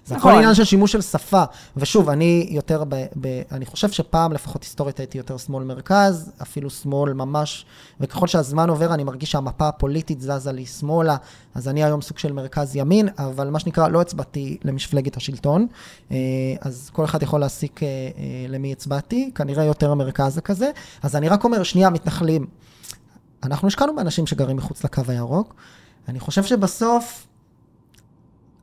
זה 0.06 0.16
נכון. 0.16 0.32
הכל 0.32 0.40
עניין 0.40 0.56
של 0.56 0.64
שימוש 0.64 0.92
של 0.92 1.02
שפה. 1.02 1.44
ושוב, 1.78 2.10
אני 2.10 2.48
יותר, 2.50 2.84
ב, 2.90 3.06
ב, 3.22 3.42
אני 3.52 3.66
חושב 3.66 3.92
שפעם, 3.92 4.34
לפחות 4.34 4.64
היסטורית, 4.64 5.00
הייתי 5.00 5.18
יותר 5.18 5.38
שמאל 5.38 5.64
מרכז, 5.64 6.32
אפילו 6.42 6.70
שמאל 6.70 7.14
ממש, 7.14 7.66
וככל 8.00 8.28
שהזמן 8.28 8.70
עובר, 8.70 8.94
אני 8.94 9.04
מרגיש 9.04 9.32
שהמפה 9.32 9.68
הפוליטית 9.68 10.22
זזה 10.22 10.52
לי 10.52 10.66
שמאלה, 10.66 11.16
אז 11.56 11.68
אני 11.68 11.84
היום 11.84 12.02
סוג 12.02 12.18
של 12.18 12.34
מרכז 12.34 12.76
ימין, 12.76 13.10
אבל 13.18 13.50
מה 13.50 13.60
שנקרא, 13.60 13.88
לא 13.88 14.02
הצבעתי 14.02 14.41
למפלגת 14.64 15.18
השלטון, 15.18 15.68
אה, 16.12 16.18
אז 16.62 16.90
כל 16.94 17.06
אחד 17.06 17.24
יכול 17.24 17.40
להסיק 17.40 17.84
אה, 17.84 17.88
למי 18.50 18.72
הצבעתי, 18.72 19.32
כנראה 19.36 19.64
יותר 19.64 19.92
המרכז 19.92 20.38
הכזה. 20.38 20.72
אז 21.04 21.16
אני 21.16 21.30
רק 21.30 21.44
אומר, 21.44 21.64
שנייה, 21.64 21.90
מתנחלים. 21.90 22.46
אנחנו 23.44 23.68
השקענו 23.68 23.96
באנשים 23.96 24.28
שגרים 24.28 24.58
מחוץ 24.58 24.84
לקו 24.84 25.02
הירוק. 25.08 25.56
אני 26.08 26.20
חושב 26.20 26.44
שבסוף, 26.44 27.28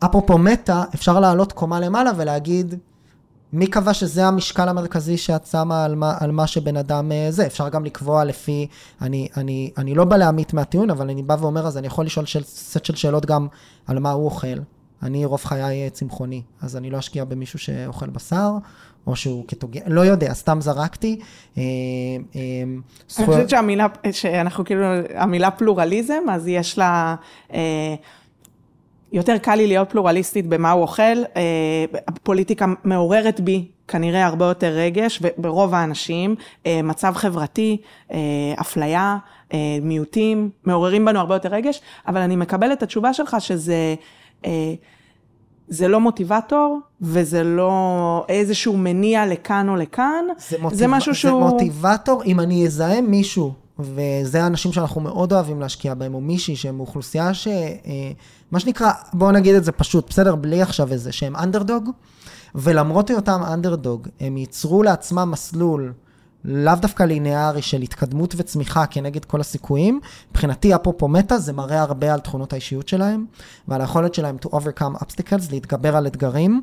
אפרופו 0.01 0.39
מטא, 0.39 0.83
אפשר 0.95 1.21
לעלות 1.21 1.53
קומה 1.53 1.81
למעלה 1.81 2.11
ולהגיד, 2.17 2.75
מי 3.53 3.67
קבע 3.67 3.95
שזה 3.95 4.27
המשקל 4.27 4.69
המרכזי 4.69 5.17
שאת 5.17 5.47
שמה 5.47 5.85
על 5.85 5.95
מה, 5.95 6.15
על 6.21 6.31
מה 6.31 6.47
שבן 6.47 6.77
אדם 6.77 7.13
אה, 7.13 7.27
זה? 7.31 7.47
אפשר 7.47 7.69
גם 7.69 7.85
לקבוע 7.85 8.25
לפי, 8.25 8.67
אני, 9.03 9.29
אני, 9.37 9.71
אני 9.79 9.95
לא 9.95 10.05
בא 10.05 10.17
להמית 10.17 10.55
מהטיעון, 10.55 10.91
אבל 10.91 11.11
אני 11.11 11.23
בא 11.23 11.37
ואומר, 11.41 11.67
אז 11.67 11.79
אני 11.79 11.87
יכול 11.87 12.07
לשאול 12.07 12.27
של, 12.27 12.43
סט 12.45 12.85
של 12.85 12.95
שאלות 12.95 13.27
גם 13.27 13.47
על 13.87 13.99
מה 13.99 14.11
הוא 14.11 14.25
אוכל. 14.25 14.59
אני 15.03 15.25
רוב 15.25 15.45
חיי 15.45 15.91
צמחוני, 15.91 16.43
אז 16.63 16.77
אני 16.77 16.91
לא 16.91 16.99
אשקיע 16.99 17.25
במישהו 17.25 17.59
שאוכל 17.59 18.07
בשר, 18.07 18.51
או 19.07 19.17
שהוא 19.17 19.45
כתוגן, 19.49 19.81
לא 19.87 20.01
יודע, 20.01 20.35
סתם 20.35 20.61
זרקתי. 20.61 21.21
אה, 21.59 21.63
אה, 22.37 22.41
אני 23.19 23.27
חושבת 23.27 23.51
שהמילה, 23.51 23.87
שאנחנו 24.13 24.65
כאילו, 24.65 24.85
המילה 25.15 25.51
פלורליזם, 25.51 26.23
אז 26.31 26.49
יש 26.49 26.79
לה... 26.79 27.15
אה, 27.53 27.95
יותר 29.13 29.39
קל 29.39 29.55
לי 29.55 29.67
להיות 29.67 29.91
פלורליסטית 29.91 30.47
במה 30.47 30.71
הוא 30.71 30.83
אוכל, 30.83 31.03
הפוליטיקה 32.09 32.67
מעוררת 32.85 33.41
בי 33.41 33.69
כנראה 33.89 34.27
הרבה 34.27 34.45
יותר 34.45 34.67
רגש, 34.67 35.23
וברוב 35.23 35.75
האנשים, 35.75 36.35
מצב 36.69 37.13
חברתי, 37.17 37.77
אפליה, 38.61 39.17
מיעוטים, 39.83 40.51
מעוררים 40.65 41.05
בנו 41.05 41.21
הרבה 41.21 41.35
יותר 41.35 41.49
רגש, 41.49 41.81
אבל 42.09 42.21
אני 42.21 42.37
מקבלת 42.37 42.79
את 42.79 42.83
התשובה 42.83 43.15
שלך 43.15 43.37
שזה... 43.41 43.95
זה 45.69 45.89
לא 45.89 46.01
מוטיבטור, 46.01 46.79
וזה 47.01 47.45
לא 47.45 48.25
איזשהו 48.29 48.77
מניע 48.77 49.27
לכאן 49.27 49.69
או 49.69 49.77
לכאן, 49.77 50.25
זה, 50.49 50.57
מוטיב... 50.61 50.79
זה 50.79 50.87
משהו 50.87 51.15
שהוא... 51.15 51.49
זה 51.49 51.53
מוטיבטור, 51.53 52.23
אם 52.25 52.41
אני 52.41 52.67
אזהה 52.67 53.01
מישהו, 53.01 53.53
וזה 53.79 54.43
האנשים 54.45 54.73
שאנחנו 54.73 55.01
מאוד 55.01 55.33
אוהבים 55.33 55.61
להשקיע 55.61 55.95
בהם, 55.95 56.15
או 56.15 56.21
מישהי 56.21 56.57
שהם 56.57 56.81
אוכלוסייה 56.81 57.35
ש... 57.35 57.49
אה, 57.49 58.13
מה 58.51 58.61
שנקרא, 58.61 58.91
בואו 59.13 59.33
נגיד 59.33 59.55
את 59.55 59.65
זה 59.65 59.73
פשוט, 59.73 60.09
בסדר? 60.09 60.35
בלי 60.35 60.63
עכשיו 60.63 60.93
איזה, 60.93 61.13
שהם 61.13 61.37
אנדרדוג, 61.37 61.91
ולמרות 62.55 63.11
היותם 63.11 63.41
אנדרדוג, 63.53 64.09
הם 64.21 64.37
ייצרו 64.37 64.83
לעצמם 64.83 65.31
מסלול. 65.31 65.93
לאו 66.45 66.75
דווקא 66.75 67.03
ליניארי 67.03 67.63
של 67.63 67.83
התקדמות 67.83 68.35
וצמיחה 68.37 68.87
כנגד 68.87 69.25
כל 69.25 69.41
הסיכויים. 69.41 70.01
מבחינתי, 70.31 70.75
אפרופו 70.75 71.09
מטא, 71.09 71.39
זה 71.39 71.53
מראה 71.53 71.81
הרבה 71.81 72.15
על 72.15 72.21
תכונות 72.21 72.53
האישיות 72.53 72.89
שלהם, 72.89 73.27
ועל 73.69 73.81
היכולת 73.81 74.15
שלהם 74.15 74.37
to 74.45 74.49
overcome 74.49 75.03
obstacles, 75.03 75.51
להתגבר 75.51 75.97
על 75.97 76.07
אתגרים, 76.07 76.63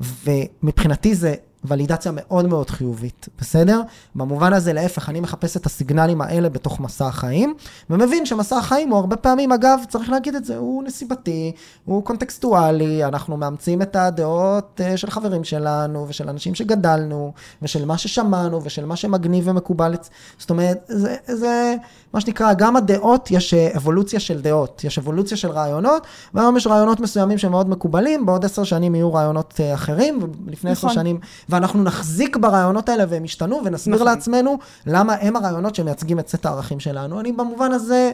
ומבחינתי 0.00 1.14
זה 1.14 1.34
ולידציה 1.64 2.12
מאוד 2.14 2.46
מאוד 2.46 2.70
חיובית, 2.70 3.28
בסדר? 3.40 3.80
במובן 4.14 4.52
הזה, 4.52 4.72
להפך, 4.72 5.08
אני 5.08 5.20
מחפש 5.20 5.56
את 5.56 5.66
הסיגנלים 5.66 6.20
האלה 6.20 6.48
בתוך 6.48 6.80
מסע 6.80 7.06
החיים, 7.06 7.54
ומבין 7.90 8.26
שמסע 8.26 8.56
החיים 8.56 8.90
הוא 8.90 8.98
הרבה 8.98 9.16
פעמים, 9.16 9.52
אגב, 9.52 9.80
צריך 9.88 10.10
להגיד 10.10 10.34
את 10.34 10.44
זה, 10.44 10.56
הוא 10.56 10.82
נסיבתי, 10.84 11.52
הוא 11.84 12.04
קונטקסטואלי, 12.04 13.04
אנחנו 13.04 13.36
מאמצים 13.36 13.82
את 13.82 13.96
הדעות 13.96 14.80
אה, 14.84 14.96
של 14.96 15.10
חברים 15.10 15.44
שלנו, 15.44 16.08
ושל 16.08 16.28
אנשים 16.28 16.54
שגדלנו, 16.54 17.32
ושל 17.62 17.84
מה 17.84 17.98
ששמענו, 17.98 18.64
ושל 18.64 18.84
מה 18.84 18.96
שמגניב 18.96 19.48
ומקובל. 19.48 19.94
זאת 20.38 20.50
אומרת, 20.50 20.84
זה, 20.88 21.16
זה 21.26 21.74
מה 22.12 22.20
שנקרא, 22.20 22.52
גם 22.54 22.76
הדעות, 22.76 23.30
יש 23.30 23.54
אבולוציה 23.54 24.20
של 24.20 24.40
דעות, 24.40 24.84
יש 24.84 24.98
אבולוציה 24.98 25.36
של 25.36 25.50
רעיונות, 25.50 26.06
והיום 26.34 26.56
יש 26.56 26.66
רעיונות 26.66 27.00
מסוימים 27.00 27.38
שמאוד 27.38 27.68
מקובלים, 27.68 28.26
בעוד 28.26 28.44
עשר 28.44 28.64
שנים 28.64 28.94
יהיו 28.94 29.14
רעיונות 29.14 29.54
אה, 29.60 29.74
אחרים, 29.74 30.20
ולפני 30.46 30.70
עשר 30.70 30.86
נכון. 30.86 30.94
שנים... 30.94 31.20
ואנחנו 31.48 31.82
נחזיק 31.82 32.36
ברעיונות 32.36 32.88
האלה 32.88 33.04
והם 33.08 33.24
ישתנו, 33.24 33.60
ונסביר 33.64 33.94
נכון. 33.94 34.06
לעצמנו 34.06 34.58
למה 34.86 35.14
הם 35.14 35.36
הרעיונות 35.36 35.74
שמייצגים 35.74 36.18
את 36.18 36.28
סט 36.28 36.46
הערכים 36.46 36.80
שלנו. 36.80 37.20
אני 37.20 37.32
במובן 37.32 37.72
הזה... 37.72 38.10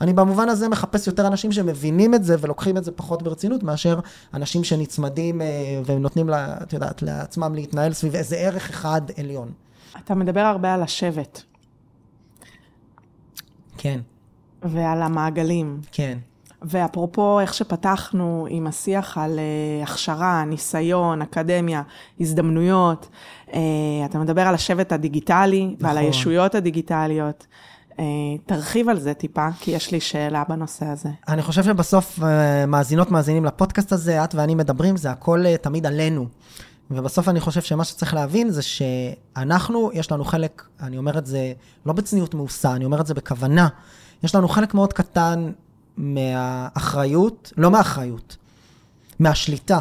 אני 0.00 0.12
במובן 0.12 0.48
הזה 0.48 0.68
מחפש 0.68 1.06
יותר 1.06 1.26
אנשים 1.26 1.52
שמבינים 1.52 2.14
את 2.14 2.24
זה 2.24 2.36
ולוקחים 2.40 2.76
את 2.76 2.84
זה 2.84 2.92
פחות 2.92 3.22
ברצינות, 3.22 3.62
מאשר 3.62 4.00
אנשים 4.34 4.64
שנצמדים 4.64 5.42
אה, 5.42 5.46
ונותנים, 5.86 6.28
לה, 6.28 6.56
את 6.62 6.72
יודעת, 6.72 7.02
לעצמם 7.02 7.54
להתנהל 7.54 7.92
סביב 7.92 8.14
איזה 8.14 8.36
ערך 8.36 8.70
אחד 8.70 9.00
עליון. 9.16 9.52
אתה 10.04 10.14
מדבר 10.14 10.40
הרבה 10.40 10.74
על 10.74 10.82
השבט. 10.82 11.42
כן. 13.78 14.00
ועל 14.62 15.02
המעגלים. 15.02 15.80
כן. 15.92 16.18
ואפרופו 16.62 17.40
איך 17.40 17.54
שפתחנו 17.54 18.46
עם 18.50 18.66
השיח 18.66 19.18
על 19.18 19.38
uh, 19.38 19.90
הכשרה, 19.90 20.44
ניסיון, 20.44 21.22
אקדמיה, 21.22 21.82
הזדמנויות, 22.20 23.08
uh, 23.48 23.52
אתה 24.04 24.18
מדבר 24.18 24.42
על 24.42 24.54
השבט 24.54 24.92
הדיגיטלי 24.92 25.64
נכון. 25.64 25.86
ועל 25.86 25.98
הישויות 25.98 26.54
הדיגיטליות. 26.54 27.46
Uh, 27.90 28.00
תרחיב 28.46 28.88
על 28.88 29.00
זה 29.00 29.14
טיפה, 29.14 29.48
כי 29.60 29.70
יש 29.70 29.92
לי 29.92 30.00
שאלה 30.00 30.42
בנושא 30.48 30.86
הזה. 30.86 31.08
אני 31.28 31.42
חושב 31.42 31.62
שבסוף 31.62 32.18
uh, 32.18 32.22
מאזינות, 32.68 33.10
מאזינים 33.10 33.44
לפודקאסט 33.44 33.92
הזה, 33.92 34.24
את 34.24 34.34
ואני 34.34 34.54
מדברים, 34.54 34.96
זה 34.96 35.10
הכל 35.10 35.44
uh, 35.44 35.62
תמיד 35.62 35.86
עלינו. 35.86 36.26
ובסוף 36.90 37.28
אני 37.28 37.40
חושב 37.40 37.62
שמה 37.62 37.84
שצריך 37.84 38.14
להבין 38.14 38.50
זה 38.50 38.62
שאנחנו, 38.62 39.90
יש 39.94 40.12
לנו 40.12 40.24
חלק, 40.24 40.62
אני 40.80 40.98
אומר 40.98 41.18
את 41.18 41.26
זה 41.26 41.52
לא 41.86 41.92
בצניעות 41.92 42.34
מעושה, 42.34 42.72
אני 42.72 42.84
אומר 42.84 43.00
את 43.00 43.06
זה 43.06 43.14
בכוונה, 43.14 43.68
יש 44.22 44.34
לנו 44.34 44.48
חלק 44.48 44.74
מאוד 44.74 44.92
קטן 44.92 45.52
מהאחריות, 45.98 47.52
לא 47.56 47.70
מהאחריות, 47.70 48.36
מהשליטה. 49.18 49.78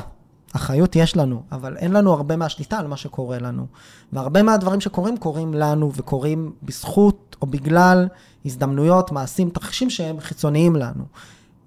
אחריות 0.53 0.95
יש 0.95 1.17
לנו, 1.17 1.41
אבל 1.51 1.77
אין 1.77 1.91
לנו 1.91 2.13
הרבה 2.13 2.35
מהשליטה 2.35 2.79
על 2.79 2.87
מה 2.87 2.97
שקורה 2.97 3.39
לנו. 3.39 3.65
והרבה 4.13 4.43
מהדברים 4.43 4.81
שקורים, 4.81 5.17
קורים 5.17 5.53
לנו 5.53 5.91
וקורים 5.95 6.53
בזכות 6.63 7.35
או 7.41 7.47
בגלל 7.47 8.07
הזדמנויות, 8.45 9.11
מעשים, 9.11 9.49
תרחישים 9.49 9.89
שהם 9.89 10.19
חיצוניים 10.19 10.75
לנו. 10.75 11.03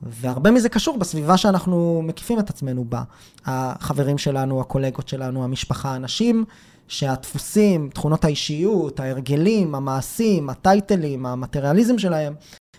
והרבה 0.03 0.51
מזה 0.51 0.69
קשור 0.69 0.99
בסביבה 0.99 1.37
שאנחנו 1.37 2.03
מקיפים 2.05 2.39
את 2.39 2.51
עצמנו 2.51 2.85
בה. 2.89 3.03
החברים 3.45 4.19
שלנו, 4.19 4.61
הקולגות 4.61 5.09
שלנו, 5.09 5.45
המשפחה, 5.45 5.93
האנשים 5.93 6.45
שהדפוסים, 6.89 7.91
תכונות 7.95 8.25
האישיות, 8.25 9.01
ההרגלים, 9.01 9.75
המעשים, 9.75 10.51
הטייטלים, 10.51 11.27
המטריאליזם 11.27 11.99
שלהם, 11.99 12.35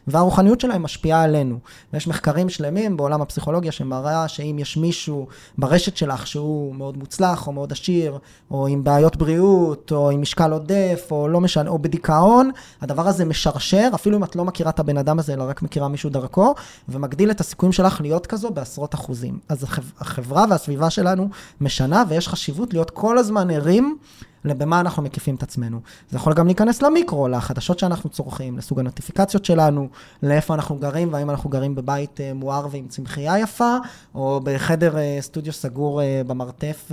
והרוחניות 0.08 0.60
שלהם 0.60 0.84
משפיעה 0.84 1.24
עלינו. 1.24 1.60
ויש 1.94 2.08
מחקרים 2.08 2.50
שלמים 2.50 2.98
בעולם 2.98 3.22
הפסיכולוגיה 3.22 3.72
שמראה 3.72 4.28
שאם 4.28 4.56
יש 4.60 4.78
מישהו 4.78 5.28
ברשת 5.58 5.98
שלך 5.98 6.28
שהוא 6.28 6.76
מאוד 6.76 6.98
מוצלח, 6.98 7.48
או 7.48 7.52
מאוד 7.52 7.72
עשיר, 7.72 8.18
או 8.52 8.68
עם 8.68 8.84
בעיות 8.84 9.16
בריאות, 9.16 9.92
או 9.92 10.10
עם 10.10 10.22
משקל 10.22 10.52
עודף, 10.52 11.08
או 11.12 11.28
לא 11.28 11.42
משנה, 11.42 11.70
או 11.70 11.80
בדיכאון, 11.80 12.52
הדבר 12.82 13.08
הזה 13.08 13.26
משרשר, 13.26 13.90
אפילו 13.96 14.18
אם 14.18 14.24
את 14.24 14.36
לא 14.36 14.46
מכירה 14.46 14.70
את 14.70 14.80
הבן 14.80 14.98
אדם 14.98 15.20
הזה, 15.20 15.34
אלא 15.34 15.44
רק 15.44 15.62
מכירה 15.62 15.88
מישהו 15.88 16.10
דרכו, 16.10 16.56
ומגדיל 16.90 17.32
את 17.32 17.40
הסיכויים 17.40 17.74
שלך 17.74 18.02
להיות 18.02 18.28
כזו 18.28 18.52
בעשרות 18.52 18.96
אחוזים. 18.96 19.40
אז 19.50 19.66
החברה 20.00 20.46
והסביבה 20.50 20.90
שלנו 20.90 21.30
משנה, 21.62 22.04
ויש 22.10 22.28
חשיבות 22.28 22.74
להיות 22.74 22.90
כל 22.90 23.18
הזמן 23.18 23.50
ערים. 23.52 23.98
לבמה 24.46 24.80
אנחנו 24.80 25.04
מקיפים 25.04 25.36
את 25.36 25.44
עצמנו. 25.44 25.80
זה 26.10 26.18
יכול 26.18 26.34
גם 26.34 26.46
להיכנס 26.46 26.82
למיקרו, 26.82 27.28
לחדשות 27.28 27.80
שאנחנו 27.80 28.10
צורכים, 28.10 28.58
לסוג 28.58 28.80
הנוטיפיקציות 28.80 29.46
שלנו, 29.46 29.88
לאיפה 30.24 30.54
אנחנו 30.54 30.76
גרים, 30.76 31.14
והאם 31.14 31.30
אנחנו 31.30 31.50
גרים 31.50 31.76
בבית 31.76 32.22
אה, 32.22 32.34
מואר 32.34 32.68
ועם 32.72 32.88
צמחייה 32.88 33.40
יפה, 33.40 33.78
או 34.16 34.40
בחדר 34.44 34.98
אה, 34.98 35.18
סטודיו 35.22 35.54
סגור 35.54 36.02
אה, 36.02 36.22
במרתף, 36.28 36.92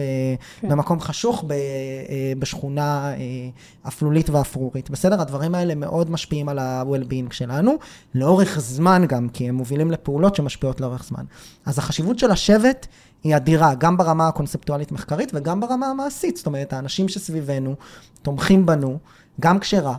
כן. 0.60 0.68
במקום 0.68 1.00
חשוך, 1.00 1.44
בשכונה 2.38 3.12
אפלולית 3.88 4.30
ואפרורית. 4.30 4.90
בסדר? 4.90 5.20
הדברים 5.20 5.54
האלה 5.54 5.74
מאוד 5.74 6.10
משפיעים 6.10 6.48
על 6.48 6.58
ה-well-being 6.58 7.34
שלנו, 7.34 7.72
לאורך 8.14 8.58
זמן 8.60 9.04
גם, 9.08 9.28
כי 9.28 9.48
הם 9.48 9.54
מובילים 9.54 9.90
לפעולות 9.90 10.36
שמשפיעות 10.36 10.80
לאורך 10.80 11.04
זמן. 11.04 11.24
אז 11.66 11.78
החשיבות 11.78 12.18
של 12.18 12.30
השבט, 12.30 12.86
היא 13.25 13.37
אדירה, 13.37 13.75
גם 13.75 13.96
ברמה 13.96 14.28
הקונספטואלית-מחקרית 14.28 15.30
וגם 15.34 15.60
ברמה 15.60 15.87
המעשית. 15.87 16.37
זאת 16.37 16.46
אומרת, 16.46 16.72
האנשים 16.72 17.08
שסביבנו 17.08 17.75
תומכים 18.22 18.66
בנו, 18.66 18.98
גם 19.40 19.58
כשרע, 19.58 19.96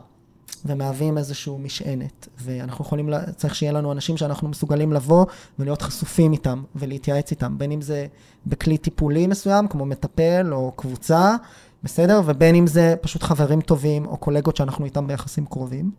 ומהווים 0.65 1.17
איזושהי 1.17 1.53
משענת. 1.59 2.27
ואנחנו 2.37 2.85
יכולים, 2.85 3.09
צריך 3.35 3.55
שיהיה 3.55 3.71
לנו 3.71 3.91
אנשים 3.91 4.17
שאנחנו 4.17 4.49
מסוגלים 4.49 4.93
לבוא 4.93 5.25
ולהיות 5.59 5.81
חשופים 5.81 6.31
איתם 6.31 6.63
ולהתייעץ 6.75 7.31
איתם, 7.31 7.57
בין 7.57 7.71
אם 7.71 7.81
זה 7.81 8.07
בכלי 8.47 8.77
טיפולי 8.77 9.27
מסוים, 9.27 9.67
כמו 9.67 9.85
מטפל 9.85 10.49
או 10.51 10.71
קבוצה, 10.75 11.35
בסדר? 11.83 12.21
ובין 12.25 12.55
אם 12.55 12.67
זה 12.67 12.95
פשוט 13.01 13.23
חברים 13.23 13.61
טובים 13.61 14.05
או 14.05 14.17
קולגות 14.17 14.55
שאנחנו 14.55 14.85
איתם 14.85 15.07
ביחסים 15.07 15.45
קרובים. 15.45 15.91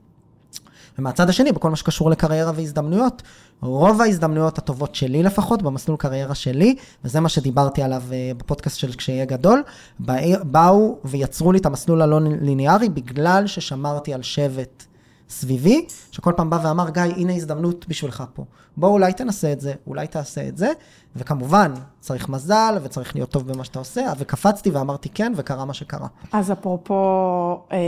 ומהצד 1.01 1.29
השני, 1.29 1.53
בכל 1.53 1.71
מה 1.71 1.77
שקשור 1.77 2.11
לקריירה 2.11 2.53
והזדמנויות, 2.55 3.23
רוב 3.61 4.01
ההזדמנויות 4.01 4.59
הטובות 4.59 4.95
שלי 4.95 5.23
לפחות, 5.23 5.63
במסלול 5.63 5.97
קריירה 5.97 6.35
שלי, 6.35 6.75
וזה 7.05 7.21
מה 7.21 7.29
שדיברתי 7.29 7.83
עליו 7.83 8.03
אה, 8.13 8.33
בפודקאסט 8.37 8.79
של 8.79 8.93
כשיהיה 8.93 9.25
גדול, 9.25 9.63
באו 10.43 10.99
ויצרו 11.05 11.53
לי 11.53 11.59
את 11.59 11.67
המסלול 11.67 12.03
הלא 12.03 12.21
ליניארי, 12.41 12.89
בגלל 12.89 13.47
ששמרתי 13.47 14.15
על 14.15 14.23
שבט 14.23 14.85
סביבי, 15.29 15.87
שכל 16.11 16.33
פעם 16.37 16.51
בא 16.51 16.59
ואמר, 16.65 16.91
גיא, 16.91 17.03
הנה 17.03 17.35
הזדמנות 17.35 17.89
בשבילך 17.89 18.25
פה. 18.35 18.45
בוא 18.77 18.89
אולי 18.89 19.13
תנסה 19.13 19.53
את 19.53 19.61
זה, 19.61 19.73
אולי 19.87 20.07
תעשה 20.07 20.49
את 20.49 20.57
זה, 20.57 20.73
וכמובן, 21.17 21.73
צריך 22.01 22.29
מזל 22.29 22.79
וצריך 22.83 23.15
להיות 23.15 23.31
טוב 23.31 23.53
במה 23.53 23.65
שאתה 23.65 23.79
עושה, 23.79 24.13
וקפצתי 24.19 24.71
ואמרתי 24.71 25.09
כן, 25.09 25.33
וקרה 25.37 25.65
מה 25.65 25.75
שקרה. 25.75 26.09
אז 26.33 26.53
אפרופו 26.53 26.95
אה, 27.73 27.79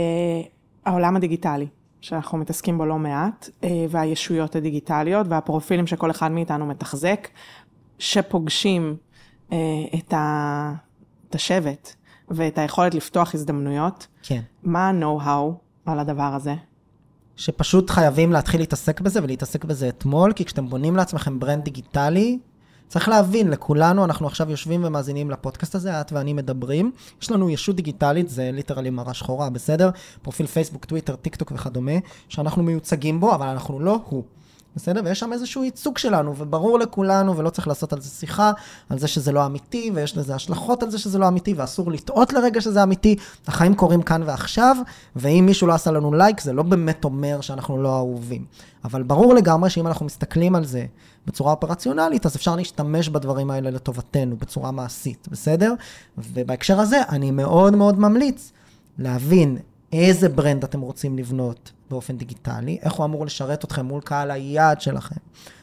העולם 0.85 1.15
הדיגיטלי. 1.15 1.67
שאנחנו 2.03 2.37
מתעסקים 2.37 2.77
בו 2.77 2.85
לא 2.85 2.97
מעט, 2.99 3.49
אה, 3.63 3.85
והישויות 3.89 4.55
הדיגיטליות 4.55 5.27
והפרופילים 5.29 5.87
שכל 5.87 6.11
אחד 6.11 6.31
מאיתנו 6.31 6.65
מתחזק, 6.65 7.27
שפוגשים 7.99 8.95
אה, 9.51 9.57
את, 9.99 10.13
ה... 10.13 10.73
את 11.29 11.35
השבט 11.35 11.93
ואת 12.29 12.57
היכולת 12.57 12.93
לפתוח 12.93 13.35
הזדמנויות. 13.35 14.07
כן. 14.23 14.41
מה 14.63 14.89
ה-know-how 14.89 15.53
על 15.85 15.99
הדבר 15.99 16.33
הזה? 16.35 16.55
שפשוט 17.35 17.89
חייבים 17.89 18.31
להתחיל 18.31 18.61
להתעסק 18.61 19.01
בזה 19.01 19.23
ולהתעסק 19.23 19.65
בזה 19.65 19.89
אתמול, 19.89 20.33
כי 20.33 20.45
כשאתם 20.45 20.69
בונים 20.69 20.95
לעצמכם 20.95 21.39
brand 21.39 21.63
דיגיטלי, 21.63 22.39
צריך 22.93 23.09
להבין, 23.09 23.49
לכולנו, 23.49 24.05
אנחנו 24.05 24.27
עכשיו 24.27 24.51
יושבים 24.51 24.83
ומאזינים 24.83 25.31
לפודקאסט 25.31 25.75
הזה, 25.75 26.01
את 26.01 26.11
ואני 26.11 26.33
מדברים. 26.33 26.91
יש 27.21 27.31
לנו 27.31 27.49
ישות 27.49 27.75
דיגיטלית, 27.75 28.29
זה 28.29 28.49
literally 28.53 28.89
מראה 28.89 29.13
שחורה, 29.13 29.49
בסדר? 29.49 29.89
פרופיל 30.21 30.45
פייסבוק, 30.45 30.85
טוויטר, 30.85 31.15
טיק 31.15 31.35
טוק 31.35 31.51
וכדומה, 31.51 31.91
שאנחנו 32.29 32.63
מיוצגים 32.63 33.19
בו, 33.19 33.35
אבל 33.35 33.47
אנחנו 33.47 33.79
לא 33.79 33.99
הוא. 34.09 34.23
בסדר? 34.75 35.01
ויש 35.05 35.19
שם 35.19 35.33
איזשהו 35.33 35.63
ייצוג 35.63 35.97
שלנו, 35.97 36.37
וברור 36.37 36.79
לכולנו, 36.79 37.37
ולא 37.37 37.49
צריך 37.49 37.67
לעשות 37.67 37.93
על 37.93 38.01
זה 38.01 38.09
שיחה, 38.09 38.51
על 38.89 38.99
זה 38.99 39.07
שזה 39.07 39.31
לא 39.31 39.45
אמיתי, 39.45 39.91
ויש 39.93 40.17
לזה 40.17 40.35
השלכות 40.35 40.83
על 40.83 40.89
זה 40.89 40.97
שזה 40.97 41.19
לא 41.19 41.27
אמיתי, 41.27 41.53
ואסור 41.53 41.91
לטעות 41.91 42.33
לרגע 42.33 42.61
שזה 42.61 42.83
אמיתי. 42.83 43.15
החיים 43.47 43.75
קורים 43.75 44.01
כאן 44.01 44.23
ועכשיו, 44.25 44.77
ואם 45.15 45.43
מישהו 45.45 45.67
לא 45.67 45.73
עשה 45.73 45.91
לנו 45.91 46.13
לייק, 46.13 46.41
זה 46.41 46.53
לא 46.53 46.63
באמת 46.63 47.03
אומר 47.03 47.41
שאנחנו 47.41 47.83
לא 47.83 47.95
אהובים. 47.95 48.45
אבל 48.85 49.03
ברור 49.03 49.33
לגמרי 49.33 49.69
שאם 49.69 49.87
אנחנו 49.87 50.05
מסתכלים 50.05 50.55
על 50.55 50.65
זה 50.65 50.85
בצורה 51.27 51.51
operational־ית, 51.51 52.25
אז 52.25 52.35
אפשר 52.35 52.55
להשתמש 52.55 53.09
בדברים 53.09 53.51
האלה 53.51 53.71
לטובתנו, 53.71 54.37
בצורה 54.37 54.71
מעשית, 54.71 55.27
בסדר? 55.31 55.73
ובהקשר 56.17 56.79
הזה, 56.79 57.01
אני 57.09 57.31
מאוד 57.31 57.75
מאוד 57.75 57.99
ממליץ 57.99 58.51
להבין 58.97 59.57
איזה 59.93 60.29
brand 60.29 60.63
אתם 60.63 60.81
רוצים 60.81 61.17
לבנות 61.17 61.71
באופן 61.89 62.17
דיגיטלי, 62.17 62.77
איך 62.81 62.93
הוא 62.93 63.05
אמור 63.05 63.25
לשרת 63.25 63.65
אתכם 63.65 63.85
מול 63.85 64.01
קהל 64.01 64.31
היעד 64.31 64.81
שלכם. 64.81 65.15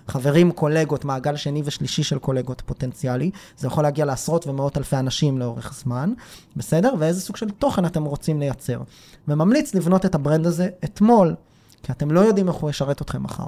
חברים, 0.08 0.52
קולגות, 0.52 1.04
מעגל 1.04 1.36
שני 1.36 1.62
ושלישי 1.64 2.02
של 2.02 2.18
קולגות 2.18 2.62
פוטנציאלי, 2.66 3.30
זה 3.56 3.66
יכול 3.66 3.82
להגיע 3.82 4.04
לעשרות 4.04 4.46
ומאות 4.46 4.78
אלפי 4.78 4.96
אנשים 4.96 5.38
לאורך 5.38 5.74
זמן, 5.84 6.12
בסדר? 6.56 6.94
ואיזה 6.98 7.20
סוג 7.20 7.36
של 7.36 7.50
תוכן 7.50 7.84
אתם 7.84 8.04
רוצים 8.04 8.40
לייצר. 8.40 8.80
וממליץ 9.28 9.74
לבנות 9.74 10.06
את 10.06 10.14
ה 10.14 10.20
brand 10.20 10.46
הזה 10.46 10.68
אתמול, 10.84 11.34
כי 11.82 11.92
אתם 11.92 12.10
לא 12.10 12.20
יודעים 12.20 12.48
איך 12.48 12.56
הוא 12.56 12.70
ישרת 12.70 13.02
אתכם 13.02 13.22
מחר. 13.22 13.46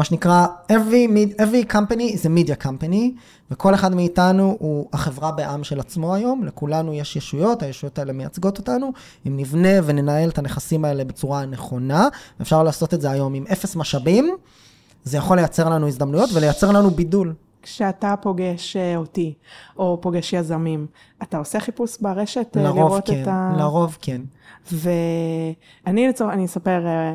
מה 0.00 0.04
שנקרא, 0.04 0.46
every, 0.72 1.40
every 1.40 1.72
company 1.72 2.14
is 2.14 2.24
a 2.24 2.28
media 2.28 2.64
company, 2.64 3.20
וכל 3.50 3.74
אחד 3.74 3.94
מאיתנו 3.94 4.56
הוא 4.60 4.88
החברה 4.92 5.32
בע"מ 5.32 5.64
של 5.64 5.80
עצמו 5.80 6.14
היום, 6.14 6.44
לכולנו 6.44 6.94
יש 6.94 7.16
ישויות, 7.16 7.62
הישויות 7.62 7.98
האלה 7.98 8.12
מייצגות 8.12 8.58
אותנו, 8.58 8.92
אם 9.26 9.36
נבנה 9.36 9.68
וננהל 9.84 10.28
את 10.28 10.38
הנכסים 10.38 10.84
האלה 10.84 11.04
בצורה 11.04 11.46
נכונה, 11.46 12.08
אפשר 12.42 12.62
לעשות 12.62 12.94
את 12.94 13.00
זה 13.00 13.10
היום 13.10 13.34
עם 13.34 13.44
אפס 13.52 13.76
משאבים, 13.76 14.36
זה 15.04 15.16
יכול 15.16 15.36
לייצר 15.36 15.68
לנו 15.68 15.88
הזדמנויות 15.88 16.30
ולייצר 16.34 16.72
לנו 16.72 16.90
בידול. 16.90 17.34
כשאתה 17.62 18.14
פוגש 18.22 18.76
אה, 18.76 18.96
אותי, 18.96 19.34
או 19.76 19.98
פוגש 20.00 20.32
יזמים, 20.32 20.86
אתה 21.22 21.38
עושה 21.38 21.60
חיפוש 21.60 21.98
ברשת 22.00 22.56
אה, 22.56 22.62
לראות 22.62 23.06
כן, 23.06 23.22
את 23.22 23.28
ה... 23.28 23.54
לרוב 23.58 23.98
כן. 24.00 24.20
ואני 24.72 26.08
לצורך, 26.08 26.32
אני 26.32 26.44
אספר, 26.44 26.86
אה, 26.86 27.14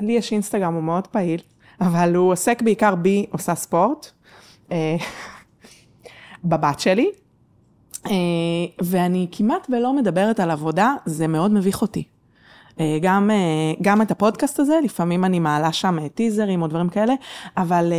לי 0.00 0.12
יש 0.12 0.32
אינסטגרם, 0.32 0.74
הוא 0.74 0.82
מאוד 0.82 1.06
פעיל, 1.06 1.40
אבל 1.82 2.14
הוא 2.14 2.32
עוסק 2.32 2.62
בעיקר 2.62 2.94
בי, 2.94 3.26
עושה 3.30 3.54
ספורט, 3.54 4.10
אה, 4.72 4.96
בבת 6.44 6.80
שלי, 6.80 7.10
אה, 8.06 8.12
ואני 8.82 9.26
כמעט 9.32 9.66
ולא 9.70 9.96
מדברת 9.96 10.40
על 10.40 10.50
עבודה, 10.50 10.94
זה 11.06 11.26
מאוד 11.26 11.52
מביך 11.52 11.82
אותי. 11.82 12.04
אה, 12.80 12.98
גם, 13.02 13.30
גם 13.82 14.02
את 14.02 14.10
הפודקאסט 14.10 14.60
הזה, 14.60 14.78
לפעמים 14.84 15.24
אני 15.24 15.38
מעלה 15.38 15.72
שם 15.72 16.08
טיזרים 16.08 16.62
או 16.62 16.66
דברים 16.66 16.88
כאלה, 16.88 17.14
אבל 17.56 17.92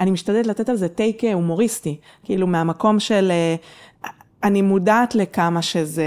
אני 0.00 0.10
משתדלת 0.10 0.46
לתת 0.46 0.68
על 0.68 0.76
זה 0.76 0.88
טייק 0.88 1.24
הומוריסטי, 1.24 2.00
כאילו 2.24 2.46
מהמקום 2.46 3.00
של, 3.00 3.32
אני 4.42 4.62
מודעת 4.62 5.14
לכמה 5.14 5.62
שזה, 5.62 6.04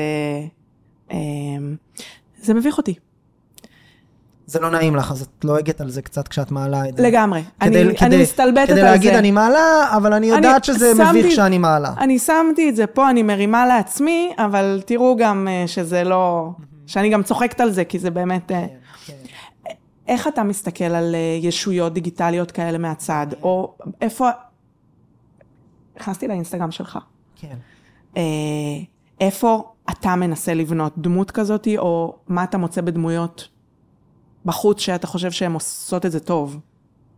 זה 2.38 2.54
מביך 2.54 2.78
אותי. 2.78 2.96
זה 4.50 4.60
לא 4.60 4.70
נעים 4.70 4.96
לך, 4.96 5.12
אז 5.12 5.22
את 5.22 5.46
לועגת 5.46 5.82
על 5.82 5.90
זה 5.90 6.02
קצת 6.02 6.28
כשאת 6.28 6.52
מעלה 6.52 6.90
את 6.90 6.98
זה. 6.98 7.04
לגמרי. 7.04 7.44
כדי- 7.60 7.82
אני, 7.84 7.96
כדי- 7.98 8.06
אני 8.06 8.22
מסתלבטת 8.22 8.58
על 8.60 8.66
זה. 8.68 8.74
כדי 8.74 8.82
להגיד, 8.82 9.14
אני 9.14 9.32
מעלה, 9.32 9.58
אבל 9.98 10.14
אני 10.14 10.28
יודעת 10.28 10.64
שזה 10.64 10.92
שמתי- 10.98 11.10
מביך 11.20 11.32
שאני 11.36 11.58
מעלה. 11.58 11.94
אני 11.98 12.20
שמתי 12.20 12.70
את 12.70 12.76
זה 12.76 12.88
פה, 12.88 13.10
אני 13.10 13.24
מרימה 13.24 13.66
לעצמי, 13.68 14.32
אבל 14.38 14.82
תראו 14.86 15.16
גם 15.20 15.48
אה, 15.52 15.64
שזה 15.68 16.04
לא... 16.04 16.50
שאני 16.86 17.10
גם 17.10 17.24
צוחקת 17.24 17.62
על 17.62 17.72
זה, 17.72 17.86
כי 17.86 18.00
זה 18.00 18.10
באמת... 18.12 18.52
אה, 18.52 18.66
כן. 19.06 19.14
איך 20.08 20.28
אתה 20.28 20.44
מסתכל 20.44 20.84
על 20.84 21.16
אה, 21.16 21.40
ישויות 21.42 21.94
דיגיטליות 21.94 22.52
כאלה 22.52 22.78
מהצד, 22.78 23.28
או 23.42 23.74
איפה... 24.02 24.30
נכנסתי 26.00 26.28
לאינסטגרם 26.28 26.72
שלך. 26.72 27.00
כן. 27.36 27.56
איפה 29.22 29.64
אתה 29.92 30.16
מנסה 30.16 30.54
לבנות 30.54 30.94
דמות 30.98 31.32
כזאת, 31.32 31.68
או 31.78 32.16
מה 32.28 32.44
אתה 32.44 32.58
מוצא 32.58 32.82
בדמויות 32.82 33.48
בחוץ 34.48 34.80
שאתה 34.80 35.08
חושב 35.08 35.32
שהן 35.32 35.54
עושות 35.54 36.06
את 36.06 36.12
זה 36.12 36.20
טוב? 36.20 36.60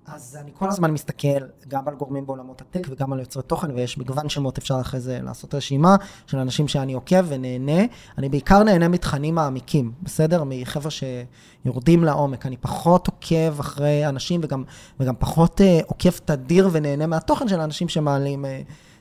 אז 0.07 0.37
אני 0.41 0.51
כל 0.53 0.69
הזמן 0.69 0.91
מסתכל 0.91 1.27
גם 1.67 1.87
על 1.87 1.95
גורמים 1.95 2.25
בעולמות 2.25 2.61
הטק 2.61 2.87
וגם 2.89 3.13
על 3.13 3.19
יוצרי 3.19 3.43
תוכן, 3.43 3.71
ויש 3.71 3.97
מגוון 3.97 4.29
שמות, 4.29 4.57
אפשר 4.57 4.77
אחרי 4.81 4.99
זה 4.99 5.19
לעשות 5.23 5.55
רשימה 5.55 5.95
של 6.27 6.37
אנשים 6.37 6.67
שאני 6.67 6.93
עוקב 6.93 7.25
ונהנה. 7.27 7.81
אני 8.17 8.29
בעיקר 8.29 8.63
נהנה 8.63 8.87
מתכנים 8.87 9.35
מעמיקים, 9.35 9.91
בסדר? 10.03 10.43
מחבר'ה 10.45 10.91
שיורדים 10.91 12.03
לעומק. 12.03 12.45
אני 12.45 12.57
פחות 12.57 13.07
עוקב 13.07 13.59
אחרי 13.59 14.07
אנשים 14.07 14.41
וגם, 14.43 14.63
וגם 14.99 15.15
פחות 15.19 15.61
uh, 15.61 15.85
עוקב 15.87 16.11
תדיר 16.25 16.69
ונהנה 16.71 17.07
מהתוכן 17.07 17.47
של 17.47 17.59
אנשים 17.59 17.89
שמעלים... 17.89 18.45
Uh, 18.45 18.47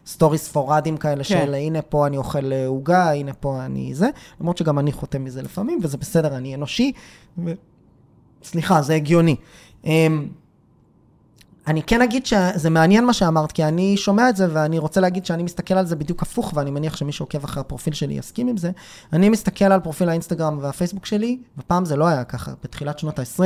סטורי 0.07 0.39
ספורדים 0.39 0.97
כאלה 0.97 1.25
כן. 1.25 1.25
של 1.25 1.55
הנה 1.55 1.83
פה 1.83 2.07
אני 2.07 2.17
אוכל 2.17 2.53
אה, 2.53 2.67
עוגה, 2.67 3.13
הנה 3.13 3.33
פה 3.33 3.65
אני 3.65 3.95
זה, 3.95 4.09
למרות 4.41 4.57
שגם 4.57 4.79
אני 4.79 4.93
חותם 4.93 5.25
מזה 5.25 5.43
לפעמים, 5.43 5.79
וזה 5.83 5.97
בסדר, 5.97 6.37
אני 6.37 6.55
אנושי, 6.55 6.93
ו... 7.39 7.53
סליחה, 8.43 8.83
זה 8.83 8.95
הגיוני. 8.95 9.37
אמ, 9.85 10.29
אני 11.69 11.83
כן 11.83 12.03
אגיד 12.03 12.27
שזה 12.27 12.71
מעניין 12.71 13.05
מה 13.05 13.13
שאמרת, 13.13 13.53
כי 13.53 13.65
אני 13.65 13.97
שומע 13.97 14.29
את 14.29 14.37
זה 14.37 14.47
ואני 14.53 14.79
רוצה 14.79 15.01
להגיד 15.01 15.27
שאני 15.27 15.43
מסתכל 15.43 15.75
על 15.75 15.87
זה 15.87 15.97
בדיוק 15.97 16.23
הפוך, 16.23 16.53
ואני 16.57 16.71
מניח 16.71 16.97
שמי 16.97 17.13
שעוקב 17.13 17.45
אחרי 17.45 17.61
הפרופיל 17.61 17.95
שלי 17.95 18.15
יסכים 18.15 18.49
עם 18.49 18.57
זה. 18.57 18.71
אני 19.13 19.29
מסתכל 19.29 19.65
על 19.65 19.81
פרופיל 19.81 20.09
האינסטגרם 20.09 20.59
והפייסבוק 20.61 21.07
שלי, 21.07 21.39
ופעם 21.59 21.85
זה 21.85 21.97
לא 21.97 22.07
היה 22.07 22.25
ככה. 22.25 22.53
בתחילת 22.63 22.99
שנות 22.99 23.19
ה-20, 23.19 23.43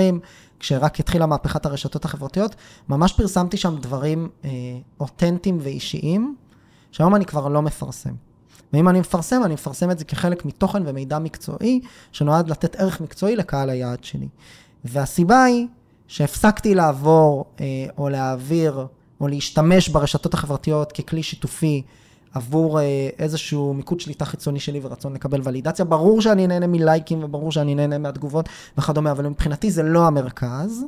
כשרק 0.60 1.00
התחילה 1.00 1.26
מהפכת 1.26 1.66
הרשתות 1.66 2.04
החברתיות, 2.04 2.54
ממש 2.88 3.12
פרסמתי 3.12 3.56
שם 3.56 3.76
דברים 3.80 4.28
אה, 4.44 4.50
אותנטיים 5.00 5.58
ואישיים, 5.60 6.34
שהיום 6.92 7.14
אני 7.14 7.24
כבר 7.24 7.48
לא 7.48 7.62
מפרסם. 7.62 8.14
ואם 8.72 8.88
אני 8.88 9.00
מפרסם, 9.00 9.40
אני 9.44 9.54
מפרסם 9.54 9.90
את 9.90 9.98
זה 9.98 10.04
כחלק 10.04 10.44
מתוכן 10.44 10.82
ומידע 10.86 11.18
מקצועי, 11.18 11.80
שנועד 12.12 12.50
לתת 12.50 12.76
ערך 12.76 13.00
מקצועי 13.00 13.36
לקהל 13.36 13.70
היעד 13.70 14.04
שלי. 14.04 14.28
והסיבה 14.84 15.44
היא 15.44 15.66
שהפסקתי 16.08 16.74
לעבור 16.74 17.44
אה, 17.60 17.66
או 17.98 18.08
להעביר 18.08 18.86
או 19.20 19.28
להשתמש 19.28 19.88
ברשתות 19.88 20.34
החברתיות 20.34 20.92
ככלי 20.92 21.22
שיתופי 21.22 21.82
עבור 22.34 22.80
אה, 22.80 23.08
איזשהו 23.18 23.74
מיקוד 23.74 24.00
שליטה 24.00 24.24
חיצוני 24.24 24.60
שלי 24.60 24.80
ורצון 24.82 25.14
לקבל 25.14 25.40
ולידציה. 25.44 25.84
ברור 25.84 26.20
שאני 26.20 26.46
נהנה 26.46 26.66
מלייקים 26.66 27.24
וברור 27.24 27.52
שאני 27.52 27.74
נהנה 27.74 27.98
מהתגובות 27.98 28.48
וכדומה, 28.78 29.10
אבל 29.10 29.28
מבחינתי 29.28 29.70
זה 29.70 29.82
לא 29.82 30.06
המרכז. 30.06 30.84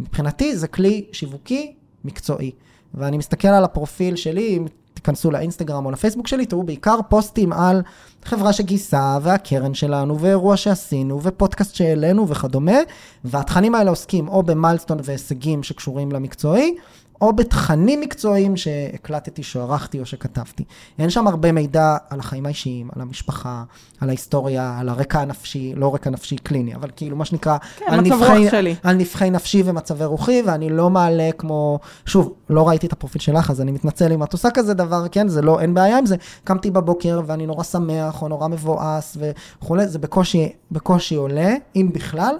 מבחינתי 0.00 0.56
זה 0.56 0.68
כלי 0.68 1.04
שיווקי 1.12 1.74
מקצועי. 2.04 2.50
ואני 2.94 3.18
מסתכל 3.18 3.48
על 3.48 3.64
הפרופיל 3.64 4.16
שלי, 4.16 4.60
תיכנסו 5.00 5.30
לאינסטגרם 5.30 5.86
או 5.86 5.90
לפייסבוק 5.90 6.26
שלי, 6.26 6.46
תראו 6.46 6.62
בעיקר 6.62 6.96
פוסטים 7.08 7.52
על 7.52 7.82
חברה 8.24 8.52
שגייסה, 8.52 9.18
והקרן 9.22 9.74
שלנו, 9.74 10.20
ואירוע 10.20 10.56
שעשינו, 10.56 11.22
ופודקאסט 11.22 11.74
שהעלינו 11.74 12.28
וכדומה, 12.28 12.78
והתכנים 13.24 13.74
האלה 13.74 13.90
עוסקים 13.90 14.28
או 14.28 14.42
במיילסטון 14.42 14.98
והישגים 15.02 15.62
שקשורים 15.62 16.12
למקצועי, 16.12 16.74
או 17.20 17.32
בתכנים 17.32 18.00
מקצועיים 18.00 18.56
שהקלטתי, 18.56 19.42
שערכתי 19.42 20.00
או 20.00 20.06
שכתבתי. 20.06 20.64
אין 20.98 21.10
שם 21.10 21.26
הרבה 21.26 21.52
מידע 21.52 21.96
על 22.10 22.20
החיים 22.20 22.46
האישיים, 22.46 22.88
על 22.96 23.02
המשפחה, 23.02 23.64
על 24.00 24.08
ההיסטוריה, 24.08 24.78
על 24.78 24.88
הרקע 24.88 25.20
הנפשי, 25.20 25.72
לא 25.76 25.94
רקע 25.94 26.10
נפשי 26.10 26.36
קליני, 26.36 26.74
אבל 26.74 26.90
כאילו 26.96 27.16
מה 27.16 27.24
שנקרא, 27.24 27.58
כן, 27.76 27.84
על, 27.88 28.00
נבחי. 28.00 28.48
על 28.82 28.96
נבחי 28.96 29.30
נפשי 29.30 29.62
ומצבי 29.64 30.04
רוחי, 30.04 30.42
ואני 30.46 30.70
לא 30.70 30.90
מעלה 30.90 31.30
כמו, 31.38 31.78
שוב, 32.06 32.32
לא 32.50 32.68
ראיתי 32.68 32.86
את 32.86 32.92
הפרופיל 32.92 33.20
שלך, 33.20 33.50
אז 33.50 33.60
אני 33.60 33.72
מתנצל 33.72 34.12
אם 34.12 34.22
את 34.22 34.32
עושה 34.32 34.50
כזה 34.50 34.74
דבר, 34.74 35.08
כן, 35.08 35.28
זה 35.28 35.42
לא, 35.42 35.60
אין 35.60 35.74
בעיה 35.74 35.98
עם 35.98 36.06
זה. 36.06 36.16
קמתי 36.44 36.70
בבוקר 36.70 37.20
ואני 37.26 37.46
נורא 37.46 37.64
שמח, 37.64 38.22
או 38.22 38.28
נורא 38.28 38.48
מבואס 38.48 39.16
וכולי, 39.20 39.88
זה 39.88 39.98
בקושי, 39.98 40.52
בקושי 40.70 41.14
עולה, 41.14 41.54
אם 41.76 41.90
בכלל, 41.94 42.34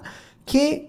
כי 0.45 0.85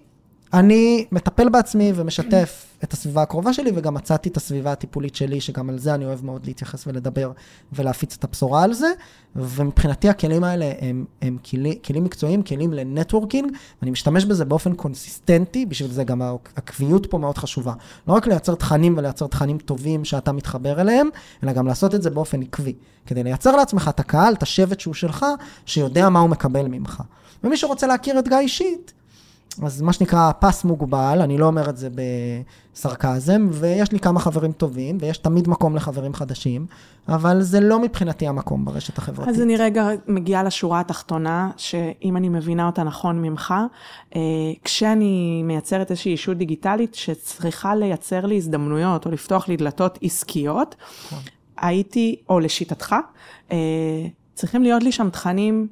אני 0.53 1.05
מטפל 1.11 1.49
בעצמי 1.49 1.93
ומשתף 1.95 2.65
את 2.83 2.93
הסביבה 2.93 3.21
הקרובה 3.21 3.53
שלי, 3.53 3.71
וגם 3.75 3.93
מצאתי 3.93 4.29
את 4.29 4.37
הסביבה 4.37 4.71
הטיפולית 4.71 5.15
שלי, 5.15 5.41
שגם 5.41 5.69
על 5.69 5.79
זה 5.79 5.93
אני 5.93 6.05
אוהב 6.05 6.25
מאוד 6.25 6.45
להתייחס 6.45 6.87
ולדבר 6.87 7.31
ולהפיץ 7.73 8.15
את 8.19 8.23
הבשורה 8.23 8.63
על 8.63 8.73
זה. 8.73 8.87
ומבחינתי 9.35 10.09
הכלים 10.09 10.43
האלה 10.43 10.71
הם, 10.81 11.05
הם 11.21 11.37
כלי, 11.49 11.79
כלים 11.85 12.03
מקצועיים, 12.03 12.43
כלים 12.43 12.73
ל 12.73 12.79
networking, 12.79 13.51
ואני 13.81 13.91
משתמש 13.91 14.25
בזה 14.25 14.45
באופן 14.45 14.73
consistent־י, 14.73 15.65
בשביל 15.65 15.91
זה 15.91 16.03
גם 16.03 16.21
העקביות 16.57 17.05
פה 17.05 17.17
מאוד 17.17 17.37
חשובה. 17.37 17.73
לא 18.07 18.13
רק 18.13 18.27
לייצר 18.27 18.55
תכנים 18.55 18.97
ולייצר 18.97 19.27
תכנים 19.27 19.57
טובים 19.57 20.05
שאתה 20.05 20.31
מתחבר 20.31 20.81
אליהם, 20.81 21.09
אלא 21.43 21.53
גם 21.53 21.67
לעשות 21.67 21.95
את 21.95 22.01
זה 22.01 22.09
באופן 22.09 22.41
עקבי. 22.41 22.73
כדי 23.05 23.23
לייצר 23.23 23.55
לעצמך 23.55 23.89
את 23.93 23.99
הקהל, 23.99 24.33
את 24.33 24.43
השבט 24.43 24.79
שהוא 24.79 24.93
שלך, 24.93 25.25
שיודע 25.65 26.09
מה 26.09 26.19
הוא 26.19 26.29
מקבל 26.29 26.67
ממך. 26.67 27.03
ומי 27.43 27.57
שרוצה 27.57 27.87
להכיר 27.87 28.19
את 28.19 28.27
גיא 28.27 28.37
אישית, 28.37 28.93
אז 29.61 29.81
מה 29.81 29.93
שנקרא, 29.93 30.31
פס 30.39 30.63
מוגבל, 30.63 31.19
אני 31.21 31.37
לא 31.37 31.45
אומר 31.45 31.69
את 31.69 31.77
זה 31.77 31.89
בסרקזם, 32.73 33.47
ויש 33.51 33.91
לי 33.91 33.99
כמה 33.99 34.19
חברים 34.19 34.51
טובים, 34.51 34.97
ויש 34.99 35.17
תמיד 35.17 35.47
מקום 35.47 35.75
לחברים 35.75 36.13
חדשים, 36.13 36.65
אבל 37.07 37.41
זה 37.41 37.59
לא 37.59 37.79
מבחינתי 37.79 38.27
המקום 38.27 38.65
ברשת 38.65 38.97
החברתית. 38.97 39.35
אז 39.35 39.41
אני 39.41 39.57
רגע 39.57 39.87
מגיעה 40.07 40.43
לשורה 40.43 40.79
התחתונה, 40.79 41.51
שאם 41.57 42.17
אני 42.17 42.29
מבינה 42.29 42.65
אותה 42.65 42.83
נכון 42.83 43.21
ממך, 43.21 43.53
אה, 44.15 44.21
כשאני 44.63 45.43
מייצרת 45.43 45.91
איזושהי 45.91 46.11
אישות 46.11 46.37
דיגיטלית 46.37 46.95
שצריכה 46.95 47.75
לייצר 47.75 48.25
לי 48.25 48.37
הזדמנויות 48.37 49.05
או 49.05 49.11
לפתוח 49.11 49.47
לי 49.47 49.57
דלתות 49.57 49.99
עסקיות, 50.01 50.75
הייתי, 51.57 52.15
או 52.29 52.39
לשיטתך, 52.39 52.95
אה, 53.51 53.57
צריכים 54.33 54.63
להיות 54.63 54.83
לי 54.83 54.91
שם 54.91 55.09
תכנים 55.09 55.67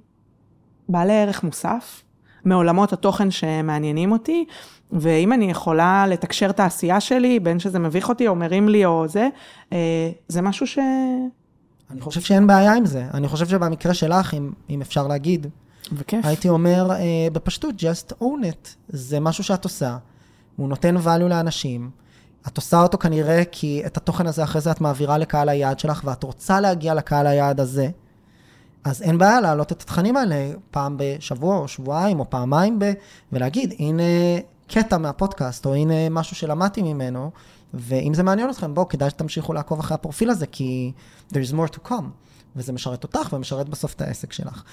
בעלי 0.90 1.14
ערך 1.14 1.44
מוסף, 1.44 2.04
מעולמות 2.46 2.94
התוכן 2.94 3.32
שמעניינים 3.32 4.12
אותי, 4.12 4.46
ואם 4.92 5.34
אני 5.34 5.52
יכולה 5.52 6.08
לתקשר 6.08 6.50
את 6.50 6.60
העשייה 6.60 7.00
שלי, 7.00 7.40
בין 7.40 7.60
שזה 7.60 7.80
מביך 7.80 8.10
אותי 8.10 8.28
או 8.28 8.36
מרים 8.36 8.70
לי 8.70 8.86
או 8.86 9.08
זה, 9.08 9.28
אה, 9.74 10.12
זה 10.28 10.42
משהו 10.42 10.68
ש... 10.68 10.80
אני 11.92 12.02
חושב 12.02 12.22
שאין 12.22 12.48
בעיה 12.48 12.74
עם 12.74 12.86
זה. 12.86 13.06
אני 13.14 13.28
חושב 13.28 13.48
שבמקרה 13.48 13.94
שלך, 13.94 14.34
אם, 14.34 14.52
אם 14.70 14.82
אפשר 14.82 15.08
להגיד, 15.08 15.48
וכיף. 15.94 16.26
הייתי 16.26 16.50
אומר 16.50 16.92
אה, 16.92 16.98
בפשטות, 17.34 17.76
just 17.76 18.14
own 18.22 18.44
it. 18.44 18.70
זה 18.88 19.20
משהו 19.20 19.44
שאת 19.44 19.64
עושה, 19.64 19.98
הוא 20.56 20.70
נותן 20.70 20.98
value 20.98 21.30
לאנשים. 21.30 21.90
את 22.48 22.58
עושה 22.58 22.82
אותו 22.82 22.98
כנראה 22.98 23.44
כי 23.52 23.82
את 23.86 23.98
התוכן 23.98 24.28
הזה 24.28 24.44
אחרי 24.44 24.62
זה 24.62 24.72
את 24.72 24.82
מעבירה 24.82 25.18
לקהל 25.18 25.50
היעד 25.50 25.80
שלך, 25.80 26.02
ואת 26.06 26.24
רוצה 26.24 26.60
להגיע 26.60 26.94
לקהל 26.94 27.28
היעד 27.28 27.60
הזה. 27.60 27.90
אז 28.84 29.02
אין 29.02 29.18
בעיה 29.18 29.42
להעלות 29.42 29.72
את 29.72 29.82
התכנים 29.82 30.18
האלה 30.18 30.52
פעם 30.72 30.96
בשבוע 30.98 31.58
או 31.58 31.68
שבועיים 31.68 32.20
או 32.20 32.30
פעמיים 32.30 32.80
ב... 32.80 32.94
ולהגיד, 33.32 33.74
הנה 33.80 34.04
קטע 34.68 34.98
מהפודקאסט, 34.98 35.66
או 35.66 35.74
הנה 35.74 36.10
משהו 36.10 36.36
שלמדתי 36.36 36.82
ממנו, 36.82 37.32
ואם 37.74 38.14
זה 38.14 38.24
מעניין 38.24 38.50
אתכם, 38.50 38.74
בואו, 38.74 38.88
כדאי 38.88 39.10
שתמשיכו 39.10 39.54
לעקוב 39.54 39.80
אחרי 39.80 39.96
הפרופיל 39.96 40.30
הזה, 40.30 40.48
כי 40.48 40.92
there's 41.34 41.54
more 41.54 41.76
to 41.76 41.88
come, 41.90 42.04
וזה 42.56 42.74
משרת 42.74 43.04
אותך 43.04 43.34
ומשרת 43.34 43.70
בסוף 43.70 43.94
את 43.94 44.02
העסק 44.02 44.34
שלך. 44.34 44.64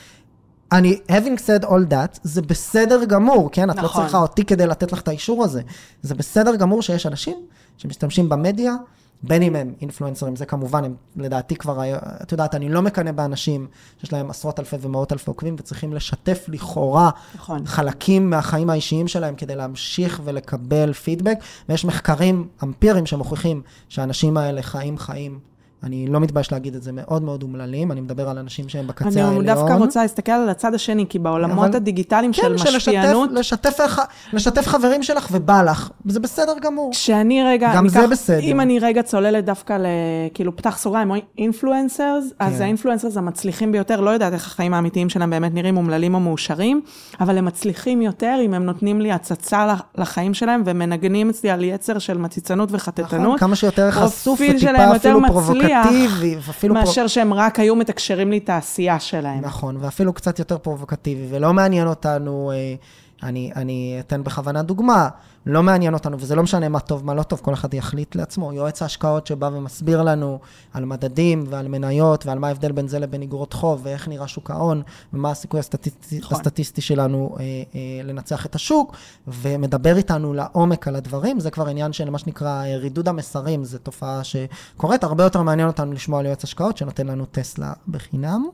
אני, 0.73 1.01
having 1.09 1.39
said 1.39 1.65
all 1.65 1.93
that, 1.93 2.19
זה 2.23 2.43
בסדר 2.43 3.05
גמור, 3.05 3.51
כן? 3.53 3.71
את 3.71 3.77
לא 3.77 3.83
נכון. 3.83 4.03
צריכה 4.03 4.19
אותי 4.19 4.45
כדי 4.45 4.67
לתת 4.67 4.93
לך 4.93 5.01
את 5.01 5.09
האישור 5.09 5.45
הזה. 5.45 5.63
זה 6.03 6.15
בסדר 6.15 6.57
גמור 6.57 6.83
שיש 6.83 7.07
אנשים 7.07 7.37
שמשתמשים 7.77 8.29
במדיה, 8.29 8.75
בין 9.23 9.43
אם 9.43 9.57
הם 9.57 9.75
אינפלואנסרים, 9.81 10.37
זה 10.37 10.47
כמובן, 10.47 10.85
הם 10.85 10.95
לדעתי 11.17 11.57
כבר, 11.57 11.83
את 12.23 12.33
יודעת, 12.33 12.55
אני 12.55 12.69
לא 12.69 12.83
מקנא 12.83 13.13
באנשים 13.13 13.67
שיש 14.01 14.13
להם 14.13 14.31
עשרות 14.31 14.61
אלפי 14.61 14.77
ומאות 14.81 15.13
אלפי 15.13 15.31
עוקבים 15.31 15.57
וצריכים 15.59 15.93
לשתף 15.93 16.45
לכאורה 16.49 17.11
נכון. 17.35 17.67
חלקים 17.67 18.31
מהחיים 18.31 18.71
האישיים 18.71 19.09
שלהם 19.09 19.35
כדי 19.35 19.57
להמשיך 19.57 20.21
ולקבל 20.25 20.93
פידבק, 20.93 21.39
ויש 21.69 21.85
מחקרים 21.85 22.49
אמפיריים 22.63 23.07
שמוכיחים 23.07 23.63
שהאנשים 23.89 24.37
האלה 24.37 24.63
חיים 24.63 24.99
חיים 24.99 25.39
אני 25.83 26.07
לא 26.07 26.21
מתבייש 26.21 26.53
להגיד 26.53 26.75
את 26.75 26.83
זה, 26.83 26.93
מאוד 26.93 27.23
מאוד 27.23 27.43
אומללים, 27.43 27.93
אני 27.93 28.01
מדבר 28.01 28.29
על 28.29 28.39
אנשים 28.39 28.69
שהם 28.69 28.87
בקצה 28.87 29.09
אני 29.09 29.23
העליון. 29.23 29.47
דווקא 29.47 29.73
רוצה 29.73 30.03
להסתכל 30.03 30.33
על 30.33 30.49
הצד 30.49 30.75
השני, 30.75 31.07
כי 31.09 31.19
בעולמות 31.19 31.67
אבל- 31.67 31.77
הדיגיטליים 31.77 32.33
של 32.33 32.43
כן, 32.43 32.53
משפיענות, 32.77 33.31
לשתף, 33.33 33.69
לשתף, 33.81 33.99
לשתף 34.33 34.67
חברים 34.67 35.03
שלך 35.03 35.29
ובא 35.33 35.63
לך, 35.63 35.91
זה 36.07 36.21
בסדר 36.21 36.53
גמור. 36.63 36.91
כשאני 36.93 37.43
רגע, 37.45 37.73
גם 37.75 37.89
זה 37.89 38.07
בסדר. 38.07 38.39
אם 38.41 38.61
אני 38.61 38.79
רגע 38.79 39.03
צוללת 39.03 39.45
דווקא 39.45 39.73
ל... 39.73 39.87
כאילו, 40.35 40.57
פתח 40.57 40.79
סוגריים, 40.79 41.11
אינפלואנסרס, 41.39 42.25
אז 42.39 42.57
כן. 42.57 42.63
האינפלואנסרס 42.63 43.17
המצליחים 43.17 43.73
ביותר, 43.73 44.01
לא 44.01 44.11
יודעת 44.11 44.33
איך 44.33 44.47
החיים 44.47 44.75
האמיתיים 44.75 45.09
שלהם 45.09 45.31
באמת 45.31 45.55
נראים 45.55 45.77
אומללים 45.77 46.15
או 46.15 46.21
מאושרים, 46.21 46.81
אבל 47.21 47.39
הם 47.39 47.45
מצליחים 47.45 48.03
יותר 48.03 48.39
אם 48.45 48.55
הם 48.55 48.65
נותנים 48.65 49.01
לי 49.01 49.13
הצצה 49.13 49.67
לח- 49.67 49.83
לחיים 49.99 50.35
שלהם 50.35 50.63
ומנגנים 50.67 51.31
אצלי 51.31 51.51
על 51.51 51.65
יצר 51.65 51.99
של 51.99 52.19
מציצנות 52.19 52.69
וחטטנות. 52.73 53.11
נכון, 53.13 53.39
כמה 53.39 53.57
שיותר 53.57 53.91
חשוף 53.91 54.41
וטיפה 54.55 54.97
אפילו 54.97 55.21
מצליח 55.21 55.68
פרובוקטיבי, 55.83 56.37
ואפילו 56.37 56.75
פרו- 56.75 56.85
מאשר 56.85 57.07
שהם 57.07 57.35
רק 57.35 57.59
היו 57.61 57.77
מתקשרים 57.77 58.31
לי 58.31 58.39
את 58.39 58.49
העשייה 58.49 59.01
שלהם. 59.01 59.41
נכון, 59.41 59.77
ואפילו 59.81 60.13
קצת 60.13 60.39
יותר 60.39 60.59
פרובוקטיבי, 60.59 61.27
ולא 61.31 61.53
מעניין 61.53 61.87
אותנו, 61.89 62.51
אה, 62.55 62.75
אני, 63.23 63.51
אני 63.57 63.97
אתן 64.01 64.25
בכוונה 64.25 64.63
דוגמה, 64.63 65.09
לא 65.47 65.63
מעניין 65.63 65.95
אותנו, 65.95 66.17
וזה 66.21 66.35
לא 66.35 66.43
משנה 66.43 66.69
מה 66.69 66.81
טוב, 66.81 67.05
מה 67.05 67.15
לא 67.15 67.23
טוב, 67.23 67.41
כל 67.43 67.55
אחד 67.55 67.75
יחליט 67.75 68.17
לעצמו. 68.17 68.53
יועץ 68.53 68.83
ההשקעות 68.83 69.27
שבא 69.27 69.51
ומסביר 69.53 70.03
לנו 70.03 70.39
על 70.73 70.85
מדדים 70.85 71.45
ועל 71.49 71.69
מניות, 71.69 72.27
ועל 72.27 72.39
מה 72.39 72.49
ההבדל 72.49 72.73
בין 72.73 72.89
זה 72.89 72.99
לבין 72.99 73.23
אגרות 73.23 73.53
חוב, 73.53 73.81
ואיך 73.83 74.09
נראה 74.09 74.29
שוק 74.29 74.51
ההון, 74.51 74.83
ומה 75.13 75.31
הסיכוי 75.31 75.61
הסטטיסטי, 75.61 76.19
נכון. 76.19 76.39
הסטטיסטי 76.39 76.81
שלנו 76.81 77.37
אה, 77.41 77.45
אה, 77.45 77.81
לנצח 78.05 78.47
את 78.47 78.55
השוק, 78.55 78.97
ומדבר 79.29 79.97
איתנו 79.97 80.35
לעומק 80.35 80.89
על 80.89 80.97
הדברים, 80.97 81.41
זה 81.41 81.51
כבר 81.51 81.69
עניין 81.69 81.93
של 81.93 82.11
מה 82.11 82.19
שנקרא 82.19 82.65
אה, 82.65 82.77
רידוד 82.77 83.09
המסרים, 83.09 83.65
זו 83.65 83.79
תופעה 83.79 84.21
שקורית, 84.25 85.05
הרבה 85.05 85.25
יותר 85.25 85.43
מעניין 85.43 85.69
אותנו 85.69 85.93
לשמוע 85.93 86.21
על 86.21 86.27
יועץ 86.27 86.45
השקעות, 86.45 86.77
שנותן 86.77 87.07
לנו 87.07 87.27
טסלה 87.27 87.73
בחינם. 87.89 88.49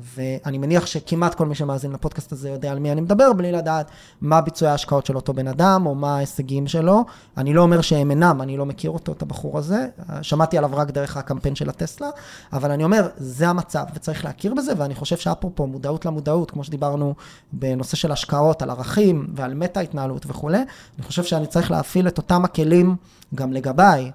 ואני 0.00 0.58
מניח 0.58 0.86
שכמעט 0.86 1.34
כל 1.34 1.46
מי 1.46 1.54
שמאזין 1.54 1.92
לפודקאסט 1.92 2.32
הזה 2.32 2.50
יודע 2.50 2.72
על 2.72 2.78
מי 2.78 2.92
אני 2.92 3.00
מדבר, 3.00 3.32
בלי 3.32 3.52
לדעת 3.52 3.90
מה 4.20 4.40
ביצועי 4.40 4.70
ההשקעות 4.70 5.06
של 5.06 5.16
אותו 5.16 5.32
בן 5.32 5.48
אדם, 5.48 5.86
או 5.86 5.94
מה 5.94 6.16
ההישגים 6.16 6.66
שלו. 6.66 7.04
אני 7.36 7.54
לא 7.54 7.62
אומר 7.62 7.80
שהם 7.80 8.10
אינם, 8.10 8.42
אני 8.42 8.56
לא 8.56 8.66
מכיר 8.66 8.90
אותו, 8.90 9.12
את 9.12 9.22
הבחור 9.22 9.58
הזה. 9.58 9.86
שמעתי 10.22 10.58
עליו 10.58 10.70
רק 10.72 10.90
דרך 10.90 11.16
הקמפיין 11.16 11.54
של 11.54 11.68
הטסלה, 11.68 12.08
אבל 12.52 12.70
אני 12.70 12.84
אומר, 12.84 13.08
זה 13.16 13.48
המצב, 13.48 13.84
וצריך 13.94 14.24
להכיר 14.24 14.54
בזה, 14.54 14.72
ואני 14.76 14.94
חושב 14.94 15.16
שאפרופו 15.16 15.66
מודעות 15.66 16.06
למודעות, 16.06 16.50
כמו 16.50 16.64
שדיברנו 16.64 17.14
בנושא 17.52 17.96
של 17.96 18.12
השקעות, 18.12 18.62
על 18.62 18.70
ערכים 18.70 19.26
ועל 19.34 19.54
מטה-התנהלות 19.54 20.26
וכולי, 20.28 20.58
אני 20.58 21.06
חושב 21.06 21.24
שאני 21.24 21.46
צריך 21.46 21.70
להפעיל 21.70 22.08
את 22.08 22.18
אותם 22.18 22.44
הכלים 22.44 22.96
גם 23.34 23.52
לגביי, 23.52 24.10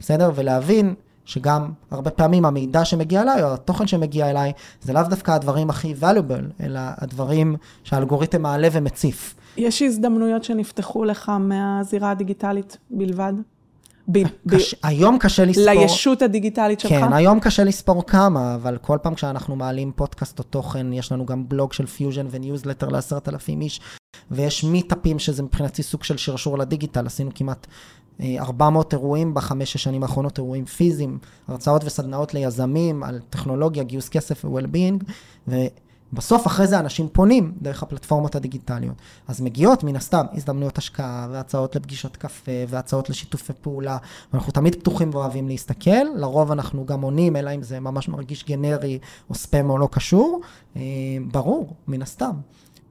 בסדר? 0.00 0.30
ולהבין 0.34 0.94
שגם 1.26 1.70
הרבה 1.90 2.10
פעמים 2.10 2.44
המידע 2.44 2.84
שמגיע 2.84 3.22
אליי, 3.22 3.42
או 3.42 3.54
התוכן 3.54 3.86
שמגיע 3.86 4.30
אליי, 4.30 4.52
זה 4.82 4.92
לאו 4.92 5.02
דווקא 5.02 5.30
הדברים 5.30 5.70
הכי 5.70 5.94
valuable, 6.00 6.62
אלא 6.64 6.80
הדברים 6.98 7.56
שהאלגוריתם 7.84 8.42
מעלה 8.42 8.68
ומציף. 8.72 9.34
יש 9.56 9.82
הזדמנויות 9.82 10.44
שנפתחו 10.44 11.04
לך 11.04 11.28
מהזירה 11.28 12.10
הדיגיטלית 12.10 12.76
בלבד? 12.90 13.32
ב- 14.08 14.18
ב- 14.46 14.54
קש... 14.54 14.74
היום 14.82 15.18
קשה 15.18 15.44
לספור... 15.44 15.64
לישות 15.64 16.22
הדיגיטלית 16.22 16.80
שלך? 16.80 16.92
כן, 16.92 17.12
היום 17.12 17.40
קשה 17.40 17.64
לספור 17.64 18.06
כמה, 18.06 18.54
אבל 18.54 18.78
כל 18.78 18.98
פעם 19.02 19.14
כשאנחנו 19.14 19.56
מעלים 19.56 19.92
פודקאסט 19.96 20.38
או 20.38 20.44
תוכן, 20.44 20.92
יש 20.92 21.12
לנו 21.12 21.26
גם 21.26 21.48
בלוג 21.48 21.72
של 21.72 21.86
פיוז'ן 21.86 22.26
וניוזלטר 22.30 22.88
לעשרת 22.88 23.28
אלפים 23.28 23.60
איש, 23.60 23.80
ויש 24.30 24.64
meetup־ים 24.64 25.18
שזה 25.18 25.42
מבחינתי 25.42 25.82
סוג 25.82 26.04
של 26.04 26.16
שרשור 26.16 26.58
לדיגיטל, 26.58 27.06
עשינו 27.06 27.30
כמעט 27.34 27.66
אה, 27.66 27.72
400 28.20 28.92
אירועים 28.92 29.34
בחמש-שש 29.34 29.82
שנים 29.82 30.02
האחרונות, 30.02 30.38
אירועים 30.38 30.64
פיזיים, 30.64 31.18
הרצאות 31.48 31.84
וסדנאות 31.84 32.34
ליזמים 32.34 33.02
על 33.02 33.20
טכנולוגיה, 33.30 33.82
גיוס 33.82 34.08
כסף 34.08 34.44
ו-well-being, 34.44 35.04
ובסוף 35.48 36.46
אחרי 36.46 36.66
זה 36.66 36.78
אנשים 36.78 37.08
פונים 37.12 37.52
דרך 37.62 37.82
הפלטפורמות 37.82 38.34
הדיגיטליות. 38.34 38.94
אז 39.28 39.40
מגיעות 39.40 39.84
מן 39.84 39.96
הסתם 39.96 40.26
הזדמנויות 40.32 40.78
השקעה 40.78 41.28
והצעות 41.30 41.76
לפגישות 41.76 42.16
קפה 42.16 42.52
והצעות 42.68 43.10
לשיתופי 43.10 43.52
פעולה, 43.60 43.96
ואנחנו 44.32 44.52
תמיד 44.52 44.74
פתוחים 44.74 45.10
ואוהבים 45.12 45.48
להסתכל, 45.48 46.04
לרוב 46.16 46.52
אנחנו 46.52 46.86
גם 46.86 47.00
עונים, 47.00 47.36
אלא 47.36 47.54
אם 47.54 47.62
זה 47.62 47.80
ממש 47.80 48.08
מרגיש 48.08 48.44
גנרי 48.44 48.98
או 49.30 49.34
ספאם 49.34 49.70
או 49.70 49.78
לא 49.78 49.88
קשור, 49.92 50.40
אה, 50.76 50.82
ברור, 51.30 51.74
מן 51.88 52.02
הסתם. 52.02 52.32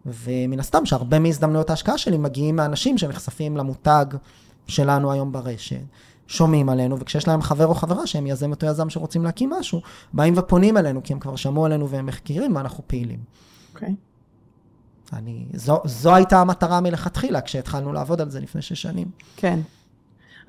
ומן 0.05 0.59
הסתם 0.59 0.85
שהרבה 0.85 1.19
מהזדמנויות 1.19 1.69
ההשקעה 1.69 1.97
שלי 1.97 2.17
מגיעים 2.17 2.55
מאנשים 2.55 2.97
שנחשפים 2.97 3.57
למותג 3.57 4.05
שלנו 4.67 5.11
היום 5.11 5.31
ברשת, 5.31 5.81
שומעים 6.27 6.69
עלינו, 6.69 6.99
וכשיש 6.99 7.27
להם 7.27 7.41
חבר 7.41 7.67
או 7.67 7.75
חברה 7.75 8.07
שהם 8.07 8.27
יזם 8.27 8.51
אותו 8.51 8.65
יזם 8.65 8.89
שרוצים 8.89 9.23
להקים 9.23 9.49
משהו, 9.49 9.81
באים 10.13 10.33
ופונים 10.37 10.77
אלינו, 10.77 11.03
כי 11.03 11.13
הם 11.13 11.19
כבר 11.19 11.35
שמעו 11.35 11.65
עלינו 11.65 11.89
והם 11.89 12.05
מכירים 12.05 12.55
ואנחנו 12.55 12.83
פעילים. 12.87 13.19
אוקיי. 13.73 13.95
אני, 15.13 15.45
זו, 15.53 15.81
זו 15.85 16.15
הייתה 16.15 16.41
המטרה 16.41 16.81
מלכתחילה, 16.81 17.41
כשהתחלנו 17.41 17.93
לעבוד 17.93 18.21
על 18.21 18.29
זה 18.29 18.39
לפני 18.39 18.61
שש 18.61 18.81
שנים. 18.81 19.07
כן. 19.35 19.59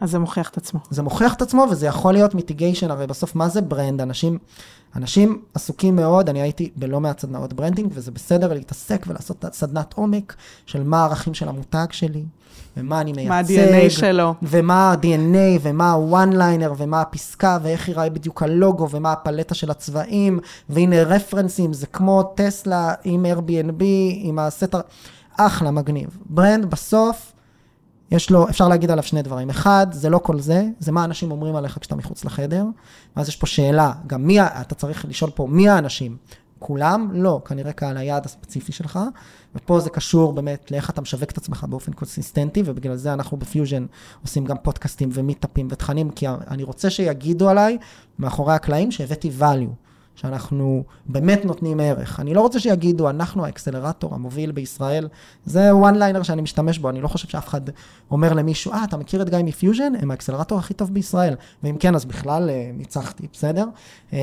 אז 0.00 0.10
זה 0.10 0.18
מוכיח 0.18 0.48
את 0.48 0.56
עצמו. 0.56 0.80
זה 0.90 1.02
מוכיח 1.02 1.34
את 1.34 1.42
עצמו 1.42 1.66
וזה 1.70 1.86
יכול 1.86 2.12
להיות 2.12 2.34
mitigation, 2.34 2.90
הרי 2.90 3.06
בסוף 3.06 3.34
מה 3.34 3.48
זה 3.48 3.60
brand? 3.60 4.00
אנשים, 4.00 4.38
אנשים 4.96 5.42
עסוקים 5.54 5.96
מאוד, 5.96 6.28
אני 6.28 6.40
הייתי 6.40 6.70
בלא 6.76 7.00
מעט 7.00 7.20
סדנאות 7.20 7.52
branding, 7.52 7.90
וזה 7.94 8.10
בסדר 8.10 8.52
להתעסק 8.52 9.04
ולעשות 9.08 9.44
סדנת 9.52 9.92
עומק 9.92 10.34
של 10.66 10.82
מה 10.82 11.00
הערכים 11.00 11.34
של 11.34 11.48
המותג 11.48 11.86
שלי, 11.90 12.24
ומה 12.76 13.00
אני 13.00 13.12
מייצג. 13.12 13.28
מה 13.28 13.38
ה-DNA 13.38 13.90
שלו. 13.90 14.34
ומה 14.42 14.92
ה-DNA, 14.92 15.60
ומה 15.62 15.92
ה-one 15.92 16.34
liner, 16.34 16.72
ומה 16.76 17.00
הפסקה, 17.00 17.58
ואיך 17.62 17.88
ייראה 17.88 18.10
בדיוק 18.10 18.42
הלוגו, 18.42 18.88
ומה 18.90 19.12
הפלטה 19.12 19.54
של 19.54 19.70
הצבעים, 19.70 20.38
והנה 20.68 21.02
רפרנסים, 21.02 21.72
זה 21.72 21.86
כמו 21.86 22.32
טסלה 22.34 22.94
עם 23.04 23.26
Airbnb, 23.26 23.82
עם 24.16 24.38
הסט... 24.38 24.74
הר- 24.74 24.80
אחלה, 25.36 25.70
מגניב. 25.70 26.18
ברנד 26.26 26.70
בסוף, 26.70 27.32
יש 28.10 28.30
לו, 28.30 28.48
אפשר 28.48 28.68
להגיד 28.68 28.90
עליו 28.90 29.04
שני 29.04 29.22
דברים. 29.22 29.50
אחד, 29.50 29.86
זה 29.90 30.10
לא 30.10 30.18
כל 30.18 30.40
זה, 30.40 30.64
זה 30.78 30.92
מה 30.92 31.04
אנשים 31.04 31.30
אומרים 31.30 31.56
עליך 31.56 31.78
כשאתה 31.80 31.96
מחוץ 31.96 32.24
לחדר. 32.24 32.64
ואז 33.16 33.28
יש 33.28 33.36
פה 33.36 33.46
שאלה, 33.46 33.92
גם 34.06 34.26
מי, 34.26 34.40
אתה 34.40 34.74
צריך 34.74 35.04
לשאול 35.08 35.30
פה 35.30 35.46
מי 35.50 35.68
האנשים. 35.68 36.16
כולם? 36.58 37.10
לא, 37.12 37.40
כנראה 37.44 37.72
קהל 37.72 37.96
היעד 37.96 38.24
הספציפי 38.24 38.72
שלך. 38.72 38.98
ופה 39.54 39.80
זה 39.80 39.90
קשור 39.90 40.32
באמת 40.32 40.70
לאיך 40.70 40.90
אתה 40.90 41.00
משווק 41.00 41.30
את 41.30 41.38
עצמך 41.38 41.66
באופן 41.68 41.92
consistent־י, 41.92 42.62
ובגלל 42.66 42.96
זה 42.96 43.12
אנחנו 43.12 43.36
בפיוז'ן 43.36 43.86
עושים 44.22 44.44
גם 44.44 44.56
פודקאסטים 44.62 45.08
ו 45.12 45.18
meetup־ים 45.18 45.68
ותכנים, 45.70 46.10
כי 46.10 46.26
אני 46.28 46.62
רוצה 46.62 46.90
שיגידו 46.90 47.48
עליי, 47.48 47.78
מאחורי 48.18 48.54
הקלעים, 48.54 48.90
שהבאתי 48.90 49.30
value. 49.40 49.85
שאנחנו 50.16 50.84
באמת 51.06 51.44
נותנים 51.44 51.80
ערך. 51.80 52.20
אני 52.20 52.34
לא 52.34 52.40
רוצה 52.40 52.60
שיגידו, 52.60 53.10
אנחנו 53.10 53.44
האקסלרטור 53.44 54.14
המוביל 54.14 54.52
בישראל. 54.52 55.08
זה 55.44 55.70
one 55.72 55.94
liner 55.94 56.24
שאני 56.24 56.42
משתמש 56.42 56.78
בו, 56.78 56.90
אני 56.90 57.00
לא 57.00 57.08
חושב 57.08 57.28
שאף 57.28 57.48
אחד 57.48 57.60
אומר 58.10 58.32
למישהו, 58.32 58.72
אה, 58.72 58.84
אתה 58.84 58.96
מכיר 58.96 59.22
את 59.22 59.30
גיא 59.30 59.38
מפיוז'ן? 59.44 59.92
הם 59.98 60.10
האקסלרטור 60.10 60.58
הכי 60.58 60.74
טוב 60.74 60.94
בישראל. 60.94 61.34
ואם 61.62 61.76
כן, 61.76 61.94
אז 61.94 62.04
בכלל 62.04 62.50
אה, 62.50 62.70
ניצחתי, 62.74 63.26
בסדר? 63.32 63.66
אה, 64.12 64.18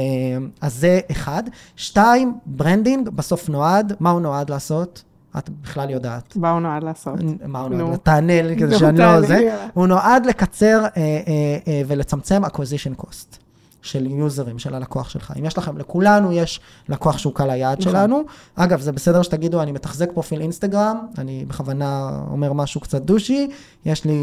אז 0.61 0.73
זה 0.75 0.99
אחד. 1.11 1.43
שתיים, 1.75 2.33
branding 2.45 3.09
בסוף 3.09 3.49
נועד, 3.49 3.93
מה 3.99 4.09
הוא 4.09 4.21
נועד 4.21 4.49
לעשות? 4.49 5.03
את 5.37 5.49
בכלל 5.49 5.89
יודעת. 5.89 6.35
מה 6.35 6.51
הוא 6.51 6.59
נועד 6.59 6.83
לעשות? 6.83 7.13
מה 7.45 7.59
הוא 7.59 7.69
נו. 7.69 7.77
נועד? 7.77 7.99
תענה 7.99 8.41
לי 8.41 8.55
נו, 8.55 8.79
שאני 8.79 8.97
לא 8.97 9.21
זה. 9.21 9.57
הוא 9.73 9.87
נועד 9.87 10.25
לקצר 10.25 10.85
אה, 10.97 11.81
ולצמצם 11.87 12.45
acquisition 12.45 13.01
cost 13.01 13.43
של 13.83 14.05
user־ים, 14.05 14.59
של 14.59 14.75
הלקוח 14.75 15.09
שלך. 15.09 15.33
אם 15.39 15.45
יש 15.45 15.57
לכם, 15.57 15.77
לכולנו 15.77 16.31
יש 16.31 16.59
לקוח 16.89 17.17
שהוא 17.17 17.33
קהל 17.33 17.49
היעד 17.49 17.79
נכון. 17.79 17.91
שלנו. 17.91 18.21
אגב, 18.55 18.81
זה 18.81 18.91
בסדר 18.91 19.21
שתגידו, 19.21 19.61
אני 19.61 19.71
מתחזק 19.71 20.11
פרופיל 20.11 20.41
אינסטגרם, 20.41 20.97
אני 21.17 21.45
בכוונה 21.47 22.19
אומר 22.31 22.53
משהו 22.53 22.81
קצת 22.81 23.01
douche־י, 23.01 23.47
יש 23.85 24.05
לי 24.05 24.17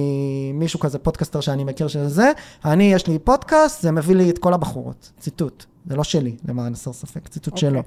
מישהו 0.54 0.80
כזה, 0.80 0.98
פודקאסטר 0.98 1.40
שאני 1.40 1.64
מכיר 1.64 1.88
שזה 1.88 2.08
זה, 2.08 2.32
אני, 2.64 2.92
יש 2.92 3.06
לי 3.06 3.18
פודקאסט, 3.18 3.82
זה 3.82 3.90
מביא 3.90 4.16
לי 4.16 4.30
את 4.30 4.38
כל 4.38 4.54
הבחורות. 4.54 5.10
ציטוט. 5.18 5.64
זה 5.86 5.96
לא 5.96 6.04
שלי, 6.04 6.36
למען 6.48 6.72
הסר 6.72 6.92
ספק, 6.92 7.28
ציטוט 7.28 7.54
אוקיי. 7.54 7.70
שלו. 7.70 7.82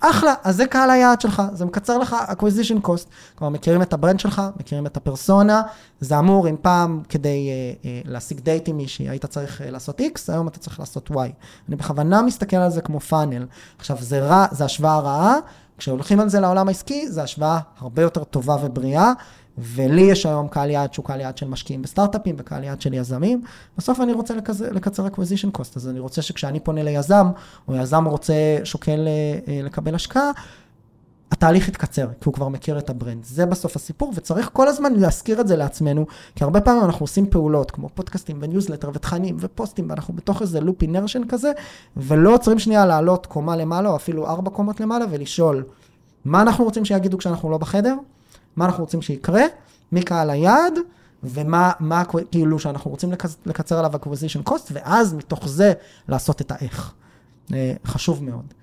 אחלה, 0.00 0.34
אז 0.44 0.56
זה 0.56 0.66
קהל 0.66 0.90
היעד 0.90 1.20
שלך, 1.20 1.42
זה 1.52 1.64
מקצר 1.64 1.98
לך 1.98 2.16
acquisition 2.28 2.86
cost. 2.86 3.06
כלומר, 3.34 3.52
מכירים 3.54 3.82
את 3.82 3.92
ה 3.92 3.97
brand 3.97 4.20
שלך, 4.20 4.42
מכירים 4.56 4.86
את 4.86 4.96
הפרסונה, 4.96 5.62
זה 6.00 6.18
אמור, 6.18 6.48
אם 6.48 6.56
פעם 6.62 7.02
כדי 7.08 7.48
אה, 7.48 7.90
אה, 7.90 8.00
להשיג 8.04 8.40
דייט 8.40 8.68
עם 8.68 8.76
מישהי, 8.76 9.08
היית 9.08 9.26
צריך 9.26 9.62
אה, 9.62 9.70
לעשות 9.70 10.00
X, 10.00 10.04
היום 10.28 10.48
אתה 10.48 10.58
צריך 10.58 10.80
לעשות 10.80 11.10
Y. 11.10 11.14
אני 11.68 11.76
בכוונה 11.76 12.22
מסתכל 12.22 12.56
על 12.56 12.70
זה 12.70 12.80
כמו 12.80 13.00
funnel. 13.00 13.46
עכשיו, 13.78 13.96
זה 14.00 14.20
רע, 14.20 14.46
זה 14.50 14.64
השוואה 14.64 14.98
רעה, 14.98 15.36
כשהולכים 15.78 16.20
על 16.20 16.28
זה 16.28 16.40
לעולם 16.40 16.68
העסקי, 16.68 17.08
זה 17.08 17.22
השוואה 17.22 17.58
הרבה 17.78 18.02
יותר 18.02 18.24
טובה 18.24 18.56
ובריאה. 18.62 19.12
ולי 19.60 20.02
יש 20.02 20.26
היום 20.26 20.48
קהל 20.48 20.70
יעד 20.70 20.94
שהוא 20.94 21.04
קהל 21.04 21.20
יעד 21.20 21.38
של 21.38 21.48
משקיעים 21.48 21.82
בסטארט-אפים 21.82 22.34
וקהל 22.38 22.64
יעד 22.64 22.80
של 22.80 22.94
יזמים. 22.94 23.42
בסוף 23.78 24.00
אני 24.00 24.12
רוצה 24.12 24.34
לקצר, 24.34 24.72
לקצר 24.72 25.06
acquisition 25.06 25.58
cost, 25.58 25.72
אז 25.76 25.88
אני 25.88 26.00
רוצה 26.00 26.22
שכשאני 26.22 26.60
פונה 26.60 26.82
ליזם, 26.82 27.26
או 27.68 27.76
יזם 27.76 28.04
רוצה, 28.04 28.34
שוקל 28.64 29.08
אה, 29.08 29.38
אה, 29.52 29.60
לקבל 29.62 29.94
השקעה, 29.94 30.30
התהליך 31.32 31.68
יתקצר, 31.68 32.06
כי 32.06 32.24
הוא 32.24 32.34
כבר 32.34 32.48
מכיר 32.48 32.78
את 32.78 32.90
ה 32.90 32.95
brand. 32.95 33.24
זה 33.24 33.46
בסוף 33.46 33.76
הסיפור, 33.76 34.12
וצריך 34.14 34.50
כל 34.52 34.68
הזמן 34.68 34.92
להזכיר 34.92 35.40
את 35.40 35.48
זה 35.48 35.56
לעצמנו, 35.56 36.06
כי 36.34 36.44
הרבה 36.44 36.60
פעמים 36.60 36.84
אנחנו 36.84 37.04
עושים 37.04 37.30
פעולות, 37.30 37.70
כמו 37.70 37.88
פודקאסטים 37.94 38.38
וניוזלטר 38.40 38.90
ותכנים 38.94 39.36
ופוסטים, 39.40 39.90
ואנחנו 39.90 40.14
בתוך 40.14 40.42
איזה 40.42 40.60
loop 40.60 40.82
inertia 40.82 41.22
כזה, 41.28 41.52
ולא 41.96 42.34
עוצרים 42.34 42.58
שנייה 42.58 42.86
לעלות 42.86 43.26
קומה 43.26 43.56
למעלה, 43.56 43.88
או 43.88 43.96
אפילו 43.96 44.26
ארבע 44.26 44.50
קומות 44.50 44.80
למעלה, 44.80 45.04
ולשאול, 45.10 45.64
מה 46.24 46.42
אנחנו 46.42 46.64
רוצים 46.64 46.84
שיגידו 46.84 47.18
כשאנחנו 47.18 47.50
לא 47.50 47.58
בחדר? 47.58 47.94
מה 48.58 48.64
אנחנו 48.64 48.84
רוצים 48.84 49.02
שיקרה? 49.02 49.42
מי 49.92 50.02
קהל 50.02 50.30
היעד? 50.30 50.72
ומה, 51.22 51.72
מה, 51.80 52.02
כאילו, 52.30 52.58
שאנחנו 52.58 52.90
רוצים 52.90 53.12
לקצר 53.46 53.78
עליו 53.78 53.94
acquisition 53.94 54.48
cost, 54.48 54.70
ואז 54.72 55.14
מתוך 55.14 55.48
זה 55.48 55.72
לעשות 56.08 56.40
את 56.40 56.50
האיך. 56.50 56.94
אה, 57.52 57.72
חשוב 57.86 58.24
מאוד. 58.24 58.54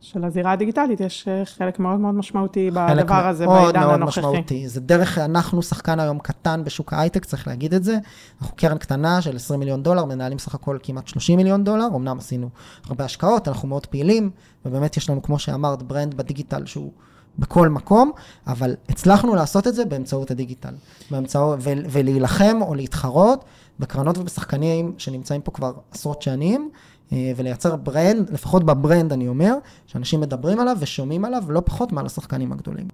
של 0.00 0.24
הזירה 0.24 0.52
הדיגיטלית, 0.52 1.00
יש 1.00 1.28
אה, 1.28 1.44
חלק 1.44 1.78
מאוד 1.78 2.00
מאוד 2.00 2.14
משמעותי 2.14 2.70
בדבר 2.70 3.26
הזה, 3.26 3.46
בעידן 3.46 3.58
הנוכחי. 3.58 3.74
חלק 3.74 3.86
מאוד 3.86 3.98
מאוד 3.98 4.08
משמעותי. 4.08 4.68
זה 4.68 4.80
דרך, 4.80 5.18
אנחנו 5.18 5.62
שחקן 5.62 6.00
היום 6.00 6.18
קטן 6.18 6.64
בשוק 6.64 6.92
ההייטק, 6.92 7.24
צריך 7.24 7.46
להגיד 7.46 7.74
את 7.74 7.84
זה. 7.84 7.98
אנחנו 8.40 8.56
קרן 8.56 8.78
קטנה 8.78 9.22
של 9.22 9.36
20 9.36 9.60
מיליון 9.60 9.82
דולר, 9.82 10.04
מנהלים 10.04 10.38
סך 10.38 10.54
הכל 10.54 10.78
כמעט 10.82 11.08
30 11.08 11.36
מיליון 11.36 11.64
דולר, 11.64 11.86
אמנם 11.94 12.18
עשינו 12.18 12.48
הרבה 12.86 13.04
השקעות, 13.04 13.48
אנחנו 13.48 13.68
מאוד 13.68 13.86
פעילים, 13.86 14.30
ובאמת 14.64 14.96
יש 14.96 15.10
לנו, 15.10 15.22
כמו 15.22 15.38
שאמרת, 15.38 15.82
brand 15.82 16.14
בדיגיטל 16.14 16.66
שהוא 16.66 16.92
בכל 17.38 17.68
מקום, 17.68 18.12
אבל 18.46 18.74
הצלחנו 18.88 19.34
לעשות 19.34 19.66
את 19.66 19.74
זה 19.74 19.84
באמצעות 19.84 20.30
הדיגיטל. 20.30 20.74
באמצעות, 21.10 21.58
ולהילחם 21.62 22.58
או 22.62 22.74
להתחרות 22.74 23.44
בקרנות 23.78 24.18
ובשחקנים 24.18 24.94
שנמצאים 24.98 25.40
פה 25.40 25.50
כבר 25.50 25.72
עשרות 25.90 26.22
שנים. 26.22 26.70
אה, 27.12 27.32
ולייצר 27.36 27.76
brand, 27.76 28.30
לפחות 28.30 28.64
ב 28.64 28.72
brand 28.72 29.12
אני 29.12 29.28
אומר, 29.28 29.54
שאנשים 29.86 30.20
מדברים 30.20 30.60
עליו 30.60 30.76
ושומעים 30.80 31.24
עליו 31.24 31.42
לא 31.48 31.62
פחות 31.66 31.92
מעל 31.92 32.06
השחקנים 32.06 32.52
הגדולים. 32.52 32.88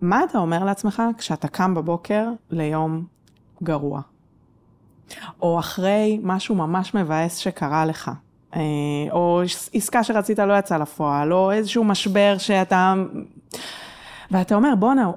מה 0.00 0.24
אתה 0.24 0.38
אומר 0.38 0.64
לעצמך 0.64 1.02
כשאתה 1.18 1.48
קם 1.48 1.74
בבוקר 1.74 2.28
ליום 2.50 3.04
גרוע? 3.62 4.00
או 5.42 5.58
אחרי 5.58 6.20
משהו 6.22 6.54
ממש 6.54 6.94
מבאס 6.94 7.36
שקרה 7.36 7.86
לך? 7.86 8.10
אה, 8.56 8.60
או 9.12 9.42
עסקה 9.72 10.04
שרצית 10.04 10.38
לא 10.38 10.58
יצאה 10.58 10.78
לפועל, 10.78 11.32
או 11.32 11.52
איזשהו 11.52 11.84
משבר 11.84 12.34
שאתה... 12.38 12.94
ואתה 14.30 14.54
אומר, 14.54 14.74
בואנה, 14.78 15.10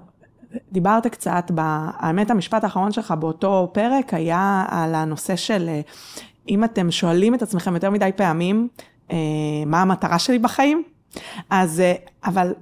דיברת 0.71 1.07
קצת, 1.07 1.51
האמת 1.57 2.31
המשפט 2.31 2.63
האחרון 2.63 2.91
שלך 2.91 3.11
באותו 3.11 3.69
פרק 3.73 4.13
היה 4.13 4.65
על 4.69 4.95
הנושא 4.95 5.35
של 5.35 5.65
אה, 5.69 5.81
אם 6.49 6.63
אתם 6.63 6.91
שואלים 6.91 7.35
את 7.35 7.41
עצמכם 7.41 7.73
יותר 7.73 7.89
מדי 7.89 8.09
פעמים, 8.15 8.67
אה, 9.11 9.17
מה 9.65 9.81
המטרה 9.81 10.19
שלי 10.19 10.39
בחיים, 10.39 10.83
אז, 11.49 11.83
אבל 12.25 12.53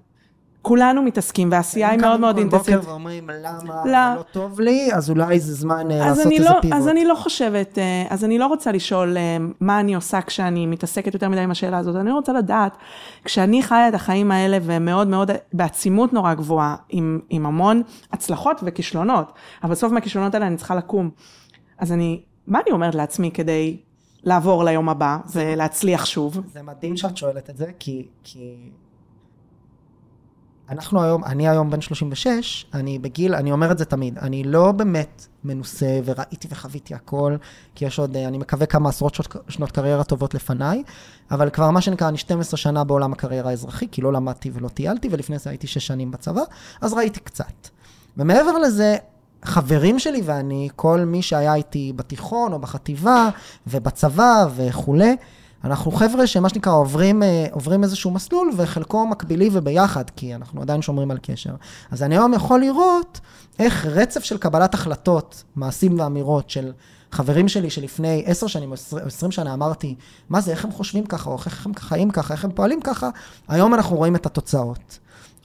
כולנו 0.66 1.02
מתעסקים, 1.02 1.52
והעשייה 1.52 1.90
היא 1.90 2.00
מאוד 2.00 2.20
מאוד 2.20 2.38
אינטנסיבית. 2.38 2.66
קמים 2.68 2.80
כל 2.80 2.86
בוקר 2.86 2.92
ואומרים, 2.92 3.30
למה 3.44 3.86
לא. 3.86 4.16
לא 4.16 4.22
טוב 4.32 4.60
לי, 4.60 4.90
אז 4.94 5.10
אולי 5.10 5.40
זה 5.40 5.54
זמן 5.54 5.92
אה, 5.92 5.98
לעשות 5.98 6.32
איזה 6.32 6.44
לא, 6.44 6.62
פיבוט. 6.62 6.78
אז 6.78 6.88
אני 6.88 7.06
לא 7.06 7.16
חושבת, 7.16 7.78
אה, 7.78 8.06
אז 8.10 8.24
אני 8.24 8.38
לא 8.38 8.48
רוצה 8.48 8.72
לשאול 8.72 9.18
אה, 9.18 9.38
מה 9.60 9.80
אני 9.80 9.96
עושה 9.96 10.22
כשאני 10.22 10.66
מתעסקת 10.66 11.14
יותר 11.14 11.30
מדי 11.30 11.42
עם 11.42 11.52
השאלה 11.52 11.78
הזאת, 11.78 11.96
אני 11.96 12.12
רוצה 12.12 12.34
לדעת, 12.34 12.78
כשאני 13.24 13.64
חיה 13.64 13.90
את 13.90 13.94
החיים 13.94 14.32
האלה, 14.32 14.58
ומאוד 14.62 15.08
מאוד, 15.08 15.32
בעצימות 15.54 16.14
נורא 16.14 16.34
גבוהה, 16.34 16.76
עם, 16.90 17.20
עם 17.30 17.46
המון 17.46 17.82
הצלחות 18.12 18.62
וכישלונות, 18.64 19.32
אבל 19.64 19.72
בסוף 19.72 19.92
מהכישלונות 19.92 20.34
האלה 20.34 20.48
אני 20.48 20.58
צריכה 20.58 20.76
לקום. 20.76 21.10
אז 21.78 21.92
אני 21.92 22.22
מה 22.48 22.60
אני 22.66 22.72
אומרת 22.72 22.96
לעצמי 22.96 23.32
כדי 23.32 23.78
לעבור 24.24 24.64
ליום 24.64 24.90
הבא 24.90 25.18
ולהצליח 25.34 26.06
שוב? 26.06 26.42
זה 26.54 26.62
מדהים 26.62 26.98
שאת 26.98 27.18
שואלת 27.18 27.50
את 27.50 27.58
זה, 27.58 27.72
כי, 27.80 28.08
כי 28.24 28.56
אנחנו 30.70 31.04
היום, 31.04 31.24
אני 31.24 31.50
היום 31.50 31.70
בן 31.70 31.82
36, 31.82 32.66
אני 32.74 33.00
בגיל, 33.00 33.36
אני 33.36 33.52
אומר 33.52 33.72
את 33.72 33.78
זה 33.78 33.86
תמיד, 33.86 34.18
אני 34.18 34.44
לא 34.44 34.72
באמת 34.72 35.28
מנוסה 35.44 36.00
וראיתי 36.06 36.48
וחוויתי 36.52 36.94
הכל, 36.94 37.36
כי 37.76 37.86
יש 37.86 38.00
עוד, 38.00 38.18
אני 38.18 38.38
מקווה 38.38 38.66
כמה 38.66 38.90
עשרות 38.90 39.16
שנות, 39.16 39.36
שנות 39.50 39.72
קריירה 39.72 40.04
טובות 40.04 40.34
לפניי, 40.34 40.84
אבל 41.32 41.50
כבר 41.50 41.72
מה 41.72 41.82
שנקרא, 41.82 42.08
אני 42.08 42.18
12 42.18 42.58
שנה 42.58 42.84
בעולם 42.84 43.14
הקריירה 43.14 43.50
האזרחי, 43.50 43.88
כי 43.92 44.02
לא 44.02 44.14
למדתי 44.14 44.52
ולא 44.54 44.68
טיילתי, 44.68 45.08
ולפני 45.12 45.40
זה 45.40 45.50
הייתי 45.50 45.68
6 45.68 45.88
שנים 45.88 46.12
בצבא, 46.12 46.42
אז 46.82 46.94
ראיתי 46.94 47.20
קצת. 47.20 47.68
ומעבר 48.18 48.58
לזה, 48.58 48.98
חברים 49.46 50.00
שלי 50.00 50.22
ואני, 50.26 50.70
כל 50.76 51.00
מי 51.00 51.22
שהיה 51.22 51.54
איתי 51.54 51.94
בתיכון 51.96 52.54
או 52.54 52.60
בחטיבה 52.60 53.30
ובצבא 53.68 54.48
וכולי, 54.56 55.16
אנחנו 55.64 55.92
חבר'ה 55.92 56.28
שמה 56.28 56.50
שנקרא 56.50 56.74
עוברים, 56.74 57.24
אה, 57.24 57.46
עוברים 57.52 57.84
איזשהו 57.84 58.12
מסלול 58.12 58.52
וחלקו 58.58 59.08
מקבילי 59.08 59.50
וביחד, 59.52 60.10
כי 60.10 60.36
אנחנו 60.36 60.62
עדיין 60.62 60.82
שומרים 60.82 61.12
על 61.12 61.18
קשר. 61.22 61.56
אז 61.92 62.04
אני 62.04 62.16
היום 62.16 62.34
יכול 62.34 62.60
לראות 62.60 63.20
איך 63.60 63.86
רצף 63.86 64.24
של 64.24 64.38
קבלת 64.38 64.74
החלטות, 64.74 65.44
מעשים 65.56 66.00
ואמירות 66.00 66.50
של 66.50 66.72
חברים 67.12 67.48
שלי 67.48 67.70
שלפני 67.70 68.24
עשר 68.26 68.48
שנים 68.48 68.72
או 68.72 68.98
עשרים 69.06 69.32
שנה 69.32 69.54
אמרתי, 69.54 69.96
מה 70.30 70.42
זה, 70.42 70.52
איך 70.52 70.66
הם 70.66 70.72
חושבים 70.72 71.06
ככה, 71.06 71.30
או 71.30 71.38
איך 71.46 71.66
הם 71.66 71.72
חיים 71.76 72.12
ככה, 72.12 72.34
איך 72.34 72.46
הם 72.46 72.52
פועלים 72.52 72.82
ככה, 72.82 73.10
היום 73.48 73.74
אנחנו 73.74 73.96
רואים 73.96 74.16
את 74.16 74.26
התוצאות. 74.26 75.00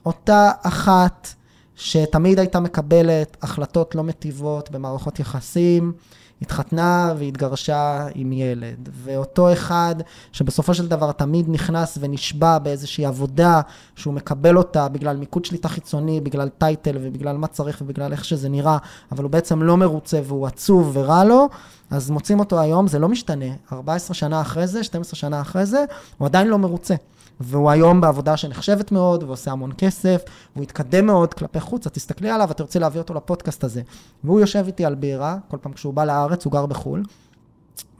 אותה 0.05 0.51
אחת 0.63 1.27
שתמיד 1.75 2.39
הייתה 2.39 2.59
מקבלת 2.59 3.37
החלטות 3.41 3.95
לא 3.95 4.03
מטיבות 4.03 4.71
במערכות 4.71 5.19
יחסים, 5.19 5.93
התחתנה 6.41 7.13
והתגרשה 7.17 8.07
עם 8.15 8.31
ילד. 8.31 8.89
ואותו 9.03 9.53
אחד 9.53 9.95
שבסופו 10.31 10.73
של 10.73 10.87
דבר 10.87 11.11
תמיד 11.11 11.45
נכנס 11.49 11.97
ונשבע 12.01 12.57
באיזושהי 12.57 13.05
עבודה 13.05 13.61
שהוא 13.95 14.13
מקבל 14.13 14.57
אותה 14.57 14.87
בגלל 14.87 15.17
מיקוד 15.17 15.45
שליטה 15.45 15.69
חיצוני, 15.69 16.21
בגלל 16.21 16.49
טייטל 16.49 16.97
ובגלל 17.01 17.37
מה 17.37 17.47
צריך 17.47 17.77
ובגלל 17.81 18.11
איך 18.11 18.25
שזה 18.25 18.49
נראה, 18.49 18.77
אבל 19.11 19.23
הוא 19.23 19.31
בעצם 19.31 19.63
לא 19.63 19.77
מרוצה 19.77 20.21
והוא 20.23 20.47
עצוב 20.47 20.91
ורע 20.93 21.23
לו, 21.23 21.49
אז 21.89 22.09
מוצאים 22.09 22.39
אותו 22.39 22.59
היום, 22.59 22.87
זה 22.87 22.99
לא 22.99 23.09
משתנה. 23.09 23.45
14 23.73 24.13
שנה 24.13 24.41
אחרי 24.41 24.67
זה, 24.67 24.83
12 24.83 25.15
שנה 25.15 25.41
אחרי 25.41 25.65
זה, 25.65 25.85
הוא 26.17 26.25
עדיין 26.25 26.47
לא 26.47 26.57
מרוצה. 26.57 26.95
והוא 27.39 27.69
היום 27.69 28.01
בעבודה 28.01 28.37
שנחשבת 28.37 28.91
מאוד, 28.91 29.23
ועושה 29.23 29.51
המון 29.51 29.71
כסף, 29.77 30.21
והוא 30.55 30.63
התקדם 30.63 31.05
מאוד 31.05 31.33
כלפי 31.33 31.59
חוץ, 31.59 31.87
את 31.87 31.93
תסתכלי 31.93 32.29
עליו, 32.29 32.51
אתה 32.51 32.63
רוצה 32.63 32.79
להביא 32.79 33.01
אותו 33.01 33.13
לפודקאסט 33.13 33.63
הזה. 33.63 33.81
והוא 34.23 34.39
יושב 34.39 34.63
איתי 34.67 34.85
על 34.85 34.95
בירה, 34.95 35.37
כל 35.47 35.57
פעם 35.61 35.73
כשהוא 35.73 35.93
בא 35.93 36.05
לארץ, 36.05 36.45
הוא 36.45 36.53
גר 36.53 36.65
בחו"ל. 36.65 37.03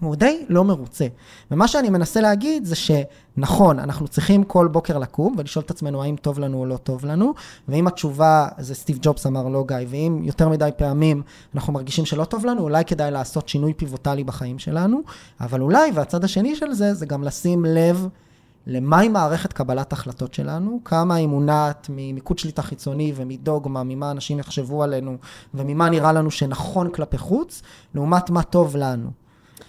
הוא 0.02 0.16
די 0.16 0.46
לא 0.50 0.64
מרוצה. 0.64 1.08
ומה 1.52 1.68
שאני 1.68 1.90
מנסה 1.90 2.22
להגיד 2.22 2.66
זה 2.66 2.76
שנכון, 2.76 3.80
אנחנו 3.80 4.08
צריכים 4.08 4.44
כל 4.44 4.68
בוקר 4.68 4.98
לקום 4.98 5.36
ולשאול 5.38 5.66
את 5.66 5.72
עצמנו 5.72 6.04
האם 6.04 6.16
טוב 6.16 6.40
לנו 6.40 6.60
או 6.60 6.66
לא 6.66 6.78
טוב 6.78 7.06
לנו, 7.06 7.34
ואם 7.68 7.88
התשובה, 7.88 8.48
זה 8.58 8.76
סטיב 8.76 9.00
ג'ובס 9.02 9.26
אמר 9.26 9.48
לא 9.48 9.64
גיא, 9.68 9.78
ואם 9.88 10.22
יותר 10.24 10.50
מדי 10.50 10.70
פעמים 10.78 11.22
אנחנו 11.56 11.74
מרגישים 11.74 12.06
שלא 12.06 12.24
טוב 12.24 12.46
לנו, 12.46 12.62
אולי 12.62 12.86
כדאי 12.86 13.12
לעשות 13.12 13.50
שינוי 13.50 13.74
פיבוטלי 13.74 14.24
בחיים 14.24 14.60
שלנו, 14.60 15.02
אבל 15.42 15.62
אולי, 15.62 15.92
והצד 15.94 16.24
השני 16.24 16.56
של 16.56 16.74
זה, 16.74 16.94
זה 16.94 17.06
גם 17.06 17.24
לשים 17.24 17.66
לב 17.66 18.08
למהי 18.68 19.08
מערכת 19.08 19.54
קבלת 19.54 19.94
החלטות 19.94 20.34
שלנו, 20.34 20.80
כמה 20.86 21.16
היא 21.16 21.28
מונעת 21.28 21.88
ממיקוד 21.90 22.40
שליטה 22.40 22.62
חיצוני 22.62 23.14
ומדוגמה, 23.16 23.84
ממה 23.84 24.12
אנשים 24.12 24.40
יחשבו 24.40 24.84
עלינו 24.84 25.18
וממה 25.54 25.90
נראה 25.90 26.14
לנו 26.14 26.32
שנכון 26.32 26.92
כלפי 26.92 27.18
חוץ, 27.18 27.62
לעומת 27.96 28.30
מה 28.30 28.44
טוב 28.44 28.76
לנו. 28.76 29.12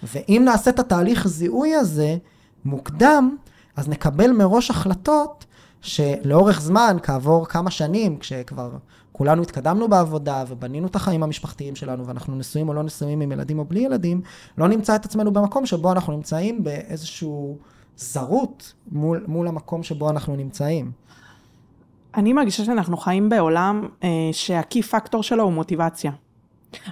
ואם 0.03 0.41
נעשה 0.45 0.71
את 0.71 0.79
התהליך 0.79 1.27
זיהוי 1.27 1.75
הזה 1.75 2.17
מוקדם, 2.65 3.35
אז 3.75 3.89
נקבל 3.89 4.31
מראש 4.31 4.69
החלטות 4.69 5.45
שלאורך 5.81 6.61
זמן, 6.61 6.97
כעבור 7.03 7.45
כמה 7.45 7.71
שנים, 7.71 8.17
כשכבר 8.17 8.71
כולנו 9.11 9.41
התקדמנו 9.41 9.87
בעבודה 9.87 10.43
ובנינו 10.47 10.87
את 10.87 10.95
החיים 10.95 11.23
המשפחתיים 11.23 11.75
שלנו 11.75 12.07
ואנחנו 12.07 12.35
נשואים 12.35 12.69
או 12.69 12.73
לא 12.73 12.83
נשואים 12.83 13.21
עם 13.21 13.31
ילדים 13.31 13.59
או 13.59 13.65
בלי 13.65 13.79
ילדים, 13.79 14.21
לא 14.57 14.67
נמצא 14.67 14.95
את 14.95 15.05
עצמנו 15.05 15.33
במקום 15.33 15.65
שבו 15.65 15.91
אנחנו 15.91 16.13
נמצאים 16.13 16.63
באיזשהו... 16.63 17.57
זרות 17.97 18.73
מול, 18.91 19.23
מול 19.27 19.47
המקום 19.47 19.83
שבו 19.83 20.09
אנחנו 20.09 20.35
נמצאים. 20.35 20.91
אני 22.15 22.33
מרגישה 22.33 22.65
שאנחנו 22.65 22.97
חיים 22.97 23.29
בעולם 23.29 23.87
אה, 24.03 24.09
שה 24.31 24.56
key 24.56 24.81
factor 24.81 25.23
שלו 25.23 25.43
הוא 25.43 25.53
מוטיבציה, 25.53 26.11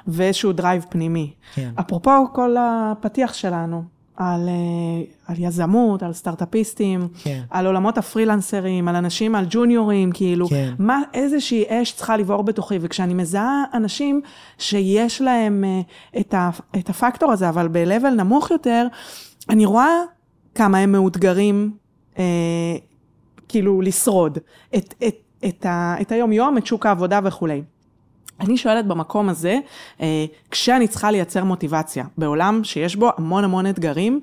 ואיזשהו 0.07 0.51
drive 0.51 0.85
פנימי. 0.89 1.33
כן. 1.53 1.71
אפרופו 1.79 2.33
כל 2.33 2.55
הפתיח 2.59 3.33
שלנו, 3.33 3.83
על, 4.15 4.49
אה, 4.49 5.03
על 5.27 5.35
יזמות, 5.39 6.03
על 6.03 6.13
סטארט-אפיסטים, 6.13 7.07
כן. 7.23 7.41
על 7.49 7.65
עולמות 7.65 7.97
הפרילנסרים, 7.97 8.87
על 8.87 8.95
אנשים, 8.95 9.35
על 9.35 9.45
ג'וניורים, 9.49 10.11
כאילו, 10.11 10.47
כן. 10.47 10.73
מה, 10.79 11.01
איזושהי 11.13 11.63
אש 11.69 11.91
צריכה 11.91 12.17
לבעור 12.17 12.43
בתוכי, 12.43 12.77
וכשאני 12.81 13.13
מזהה 13.13 13.63
אנשים 13.73 14.21
שיש 14.57 15.21
להם 15.21 15.63
אה, 15.63 15.81
את, 16.19 16.33
ה, 16.33 16.49
את 16.79 16.89
הפקטור 16.89 17.31
הזה, 17.31 17.49
אבל 17.49 17.67
ב-level 17.67 18.09
נמוך 18.09 18.51
יותר, 18.51 18.87
אני 19.49 19.65
רואה 19.65 20.01
כמה 20.55 20.77
הם 20.77 20.91
מאותגרים, 20.91 21.71
אה, 22.17 22.23
כאילו, 23.47 23.81
לשרוד 23.81 24.37
את, 24.75 24.93
את, 25.07 25.15
את, 25.45 25.65
ה, 25.65 25.95
את 26.01 26.11
היום-יום, 26.11 26.57
את 26.57 26.65
שוק 26.65 26.85
העבודה 26.85 27.19
וכולי. 27.23 27.61
אני 28.39 28.57
שואלת 28.57 28.87
במקום 28.87 29.29
הזה, 29.29 29.57
אה, 30.01 30.25
כשאני 30.51 30.87
צריכה 30.87 31.11
לייצר 31.11 31.43
מוטיבציה, 31.43 32.05
בעולם 32.17 32.63
שיש 32.63 32.95
בו 32.95 33.09
המון 33.17 33.43
המון 33.43 33.67
אתגרים, 33.67 34.19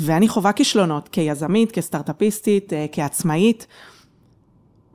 ואני 0.00 0.28
חווה 0.28 0.52
כישלונות 0.52 1.08
כיזמית, 1.08 1.72
כסטארט-אפיסטית, 1.72 2.72
אה, 2.72 2.86
כעצמאית, 2.92 3.66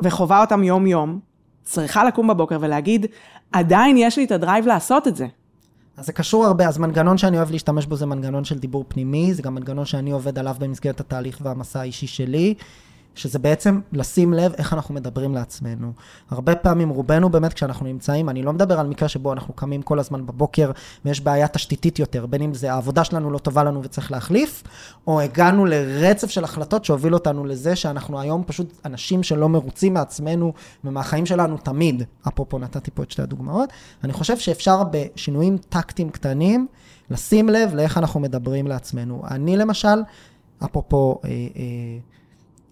וחווה 0.03 0.41
אותם 0.41 0.63
יום-יום, 0.63 1.19
צריכה 1.63 2.03
לקום 2.03 2.27
בבוקר 2.27 2.58
ולהגיד, 2.62 3.06
עדיין 3.51 3.97
יש 3.97 4.17
לי 4.17 4.23
את 4.23 4.32
הדרייב 4.32 4.67
לעשות 4.67 5.08
את 5.08 5.15
זה. 5.15 5.27
אז 5.97 6.06
זה 6.06 6.13
קשור 6.13 6.45
הרבה, 6.45 6.67
אז 6.67 6.77
מנגנון 6.77 7.17
שאני 7.17 7.38
אוהב 7.38 7.51
להשתמש 7.51 7.86
בו 7.86 7.95
זה 7.95 8.06
מנגנון 8.06 8.43
של 8.43 8.60
דיבור 8.60 8.86
פנימי, 8.88 9.34
זה 9.34 9.41
גם 9.41 9.56
מנגנון 9.56 9.86
שאני 9.86 10.12
עובד 10.12 10.39
עליו 10.39 10.56
במסגרת 10.60 10.99
התהליך 10.99 11.39
והמסע 11.41 11.79
האישי 11.79 12.08
שלי. 12.08 12.53
שזה 13.15 13.39
בעצם 13.39 13.80
לשים 13.91 14.34
לב 14.34 14.54
איך 14.58 14.73
אנחנו 14.73 14.93
מדברים 14.93 15.36
לעצמנו. 15.36 15.91
הרבה 16.30 16.56
פעמים, 16.56 16.89
רובנו 16.89 17.30
באמת 17.30 17.54
כשאנחנו 17.54 17.86
נמצאים, 17.86 18.30
אני 18.30 18.43
לא 18.43 18.54
מדבר 18.54 18.80
על 18.80 18.88
מקרה 18.88 19.10
שבו 19.10 19.34
אנחנו 19.34 19.54
קמים 19.54 19.82
כל 19.82 19.99
הזמן 19.99 20.26
בבוקר 20.26 20.71
ויש 21.06 21.21
בעיה 21.21 21.47
תשתיתית 21.47 21.99
יותר, 21.99 22.26
בין 22.26 22.41
אם 22.41 22.54
זה 22.54 22.73
העבודה 22.73 23.04
שלנו 23.04 23.32
לא 23.32 23.38
טובה 23.38 23.63
לנו 23.63 23.84
וצריך 23.84 24.12
להחליף, 24.12 24.63
או 25.08 25.21
הגענו 25.21 25.65
לרצף 25.65 26.30
של 26.30 26.43
החלטות 26.43 26.86
שהוביל 26.86 27.13
אותנו 27.13 27.45
לזה 27.45 27.76
שאנחנו 27.76 28.19
היום 28.19 28.43
פשוט 28.47 28.73
אנשים 28.86 29.23
שלא 29.23 29.49
מרוצים 29.49 29.93
מעצמנו 29.93 30.54
ומהחיים 30.84 31.26
שלנו 31.26 31.58
תמיד. 31.58 32.04
אפרופו 32.28 32.60
נתתי 32.60 32.91
פה 32.91 33.04
את 33.04 33.12
שתי 33.12 33.21
הדוגמאות. 33.21 33.69
אני 34.04 34.13
חושב 34.13 34.38
שאפשר 34.38 34.84
בשינויים 34.91 35.58
טקטיים 35.58 36.10
קטנים 36.10 36.67
לשים 37.10 37.49
לב 37.49 37.76
לאיך 37.76 37.97
אנחנו 37.97 38.19
מדברים 38.19 38.67
לעצמנו. 38.67 39.21
אני 39.32 39.58
למשל, 39.58 40.04
אפרופו... 40.65 41.19
אה, 41.26 41.30
אה, 41.30 42.12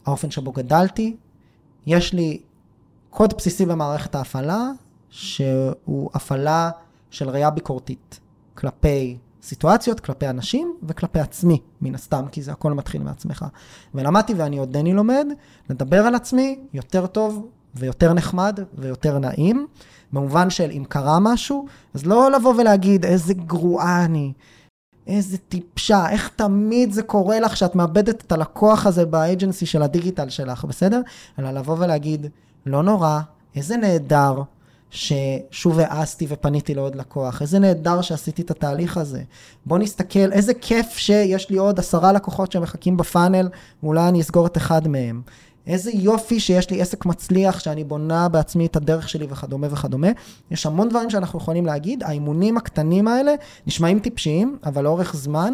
האופן 0.05 0.31
שבו 0.31 0.51
גדלתי. 0.51 1.15
יש 1.85 2.13
לי 2.13 2.41
קוד 3.09 3.33
בסיסי 3.37 3.65
במערכת 3.65 4.15
ההפעלה, 4.15 4.69
שהוא 5.09 6.09
הפעלה 6.13 6.71
של 7.09 7.29
ראייה 7.29 7.49
ביקורתית 7.49 8.19
כלפי 8.55 9.17
סיטואציות, 9.43 9.99
כלפי 9.99 10.29
אנשים 10.29 10.73
וכלפי 10.83 11.19
עצמי, 11.19 11.61
מן 11.81 11.95
הסתם, 11.95 12.25
כי 12.31 12.41
זה 12.41 12.51
הכל 12.51 12.73
מתחיל 12.73 13.03
מעצמך. 13.03 13.45
ולמדתי, 13.95 14.33
ואני 14.33 14.57
עודני 14.57 14.93
לומד, 14.93 15.27
לדבר 15.69 16.05
על 16.05 16.15
עצמי 16.15 16.59
יותר 16.73 17.07
טוב 17.07 17.47
ויותר 17.75 18.13
נחמד 18.13 18.59
ויותר 18.73 19.19
נעים, 19.19 19.67
במובן 20.13 20.49
של 20.49 20.71
אם 20.71 20.83
קרה 20.89 21.19
משהו, 21.19 21.65
אז 21.93 22.05
לא 22.05 22.31
לבוא 22.31 22.53
ולהגיד 22.57 23.05
איזה 23.05 23.33
גרועה 23.33 24.05
אני, 24.05 24.33
איזה 25.11 25.37
טיפשה, 25.37 26.09
איך 26.09 26.29
תמיד 26.35 26.91
זה 26.91 27.03
קורה 27.03 27.39
לך 27.39 27.57
שאת 27.57 27.75
מאבדת 27.75 28.21
את 28.21 28.31
הלקוח 28.31 28.85
הזה 28.85 29.05
באג'נסי 29.05 29.65
של 29.65 29.81
הדיגיטל 29.81 30.29
שלך, 30.29 30.65
בסדר? 30.65 31.01
אלא 31.39 31.51
לבוא 31.51 31.75
ולהגיד, 31.79 32.27
לא 32.65 32.83
נורא, 32.83 33.19
איזה 33.55 33.77
נהדר 33.77 34.41
ששוב 34.89 35.79
העזתי 35.79 36.25
ופניתי 36.29 36.75
לעוד 36.75 36.95
לקוח, 36.95 37.41
איזה 37.41 37.59
נהדר 37.59 38.01
שעשיתי 38.01 38.41
את 38.41 38.51
התהליך 38.51 38.97
הזה. 38.97 39.21
בוא 39.65 39.77
נסתכל, 39.77 40.31
איזה 40.31 40.53
כיף 40.53 40.97
שיש 40.97 41.49
לי 41.49 41.57
עוד 41.57 41.79
עשרה 41.79 42.13
לקוחות 42.13 42.51
שמחכים 42.51 42.97
בפאנל, 42.97 43.49
ואולי 43.83 44.07
אני 44.07 44.21
אסגור 44.21 44.47
את 44.47 44.57
אחד 44.57 44.87
מהם. 44.87 45.21
איזה 45.67 45.91
יופי 45.93 46.39
שיש 46.39 46.69
לי 46.69 46.81
עסק 46.81 47.05
מצליח, 47.05 47.59
שאני 47.59 47.83
בונה 47.83 48.29
בעצמי 48.29 48.65
את 48.65 48.75
הדרך 48.75 49.09
שלי 49.09 49.27
וכדומה 49.29 49.67
וכדומה. 49.71 50.07
יש 50.51 50.65
המון 50.65 50.89
דברים 50.89 51.09
שאנחנו 51.09 51.39
יכולים 51.39 51.65
להגיד, 51.65 52.03
האימונים 52.03 52.57
הקטנים 52.57 53.07
האלה 53.07 53.33
נשמעים 53.67 53.99
טיפשיים, 53.99 54.57
אבל 54.65 54.83
לאורך 54.83 55.15
זמן 55.15 55.53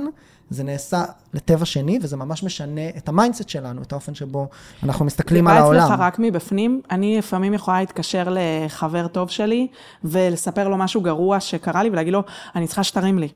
זה 0.50 0.64
נעשה 0.64 1.04
לטבע 1.34 1.66
שני, 1.66 2.00
וזה 2.02 2.18
ממש 2.18 2.44
משנה 2.44 2.90
את 2.98 3.10
ה 3.10 3.15
mindset 3.15 3.50
שלנו, 3.50 3.82
את 3.82 3.92
האופן 3.92 4.16
שבו 4.16 4.48
אנחנו 4.84 5.06
מסתכלים 5.06 5.48
על 5.48 5.58
העולם. 5.58 5.82
זה 5.82 5.88
בא 5.88 5.94
אצלך 5.94 6.00
רק 6.00 6.20
מבפנים. 6.20 6.82
אני 6.92 7.18
לפעמים 7.18 7.54
יכולה 7.54 7.80
להתקשר 7.80 8.24
לחבר 8.30 9.08
טוב 9.08 9.30
שלי, 9.30 9.68
ולספר 10.04 10.68
לו 10.68 10.78
משהו 10.78 11.02
גרוע 11.02 11.40
שקרה 11.40 11.84
לי, 11.84 11.90
ולהגיד 11.90 12.14
לו, 12.14 12.24
אני 12.56 12.68
צריכה 12.68 12.84
שתרים 12.84 13.20
לי. 13.20 13.28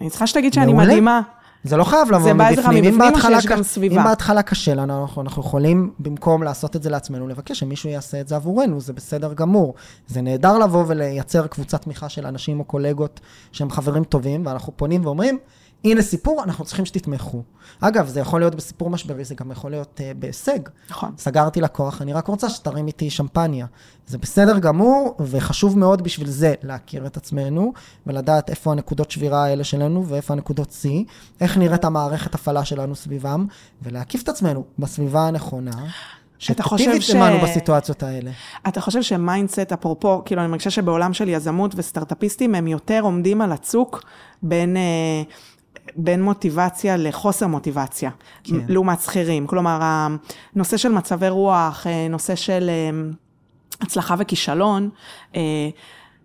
אני 0.00 0.10
צריכה 0.10 0.26
שתגיד 0.26 0.52
שאני 0.52 0.72
מדהימה. 0.72 1.20
זה 1.64 1.76
לא 1.76 1.84
חייב 1.84 2.10
לבוא 2.10 2.32
מבפנים. 2.32 2.84
גם 3.46 3.62
סביבה? 3.62 4.00
אם 4.00 4.04
בהתחלה 4.04 4.42
קשה 4.42 4.74
לנו, 4.74 5.02
אנחנו, 5.02 5.22
אנחנו 5.22 5.42
יכולים, 5.42 5.90
במקום 5.98 6.42
לעשות 6.42 6.76
את 6.76 6.82
זה 6.82 6.90
לעצמנו, 6.90 7.28
לבקש 7.28 7.58
שמישהו 7.58 7.90
יעשה 7.90 8.20
את 8.20 8.28
זה 8.28 8.36
עבורנו, 8.36 8.80
זה 8.80 8.92
בסדר 8.92 9.34
גמור. 9.34 9.74
זה 10.06 10.20
נהדר 10.20 10.58
לבוא 10.58 10.84
ולייצר 10.86 11.46
קבוצת 11.46 11.82
תמיכה 11.82 12.08
של 12.08 12.26
אנשים 12.26 12.60
או 12.60 12.64
קולגות 12.64 13.20
שהם 13.52 13.70
חברים 13.70 14.04
טובים, 14.04 14.46
ואנחנו 14.46 14.72
פונים 14.76 15.06
ואומרים, 15.06 15.38
הנה 15.84 16.02
סיפור, 16.02 16.42
אנחנו 16.44 16.64
צריכים 16.64 16.84
שתתמכו. 16.84 17.42
אגב, 17.80 18.06
זה 18.08 18.20
יכול 18.20 18.40
להיות 18.40 18.54
בסיפור 18.54 18.90
משברי, 18.90 19.24
זה 19.24 19.34
גם 19.34 19.50
יכול 19.50 19.70
להיות 19.70 20.00
uh, 20.00 20.18
בהישג. 20.18 20.58
נכון. 20.90 21.12
סגרתי 21.18 21.60
לקוח, 21.60 22.02
אני 22.02 22.12
רק 22.12 22.26
רוצה 22.26 22.50
שתרים 22.50 22.86
איתי 22.86 23.10
שמפניה. 23.10 23.66
זה 24.06 24.18
בסדר 24.18 24.58
גמור, 24.58 25.16
וחשוב 25.20 25.78
מאוד 25.78 26.02
בשביל 26.02 26.28
זה 26.28 26.54
להכיר 26.62 27.06
את 27.06 27.16
עצמנו, 27.16 27.72
ולדעת 28.06 28.50
איפה 28.50 28.72
הנקודות 28.72 29.10
שבירה 29.10 29.44
האלה 29.44 29.64
שלנו, 29.64 30.06
ואיפה 30.08 30.34
הנקודות 30.34 30.68
C, 30.82 30.88
איך 31.40 31.58
נראית 31.58 31.84
המערכת 31.84 32.34
הפעלה 32.34 32.64
שלנו 32.64 32.94
סביבם, 32.94 33.46
ולהקיף 33.82 34.22
את 34.22 34.28
עצמנו 34.28 34.64
בסביבה 34.78 35.20
הנכונה. 35.26 35.84
שתיטיב 36.38 37.00
ש... 37.00 37.10
עמנו 37.10 37.40
בסיטואציות 37.42 38.02
האלה. 38.02 38.30
אתה 38.68 38.80
חושב 38.80 39.02
ש 39.02 39.16
mindset, 39.16 39.72
אפרופו, 39.72 40.22
כאילו, 40.24 40.42
אני 40.42 40.50
מרגישה 40.50 40.70
שבעולם 40.70 41.12
של 41.12 41.28
יזמות 41.28 41.72
וסטארט-אפיסטים, 41.76 42.54
הם 42.54 42.66
יותר 42.66 43.00
עומדים 43.02 43.40
על 43.40 43.52
הצוק 43.52 44.02
בין... 44.42 44.76
אה, 44.76 45.22
בין 45.96 46.22
מוטיבציה 46.22 46.96
לחוסר 46.96 47.46
מוטיבציה, 47.46 48.10
כן. 48.44 48.54
לעומת 48.68 49.00
שכירים. 49.00 49.46
כלומר, 49.46 49.78
הנושא 49.82 50.76
של 50.76 50.92
מצבי 50.92 51.28
רוח, 51.28 51.86
אה, 51.86 52.08
נושא 52.08 52.34
של 52.34 52.70
אה, 52.70 53.10
הצלחה 53.80 54.14
וכישלון, 54.18 54.90
אה, 55.36 55.40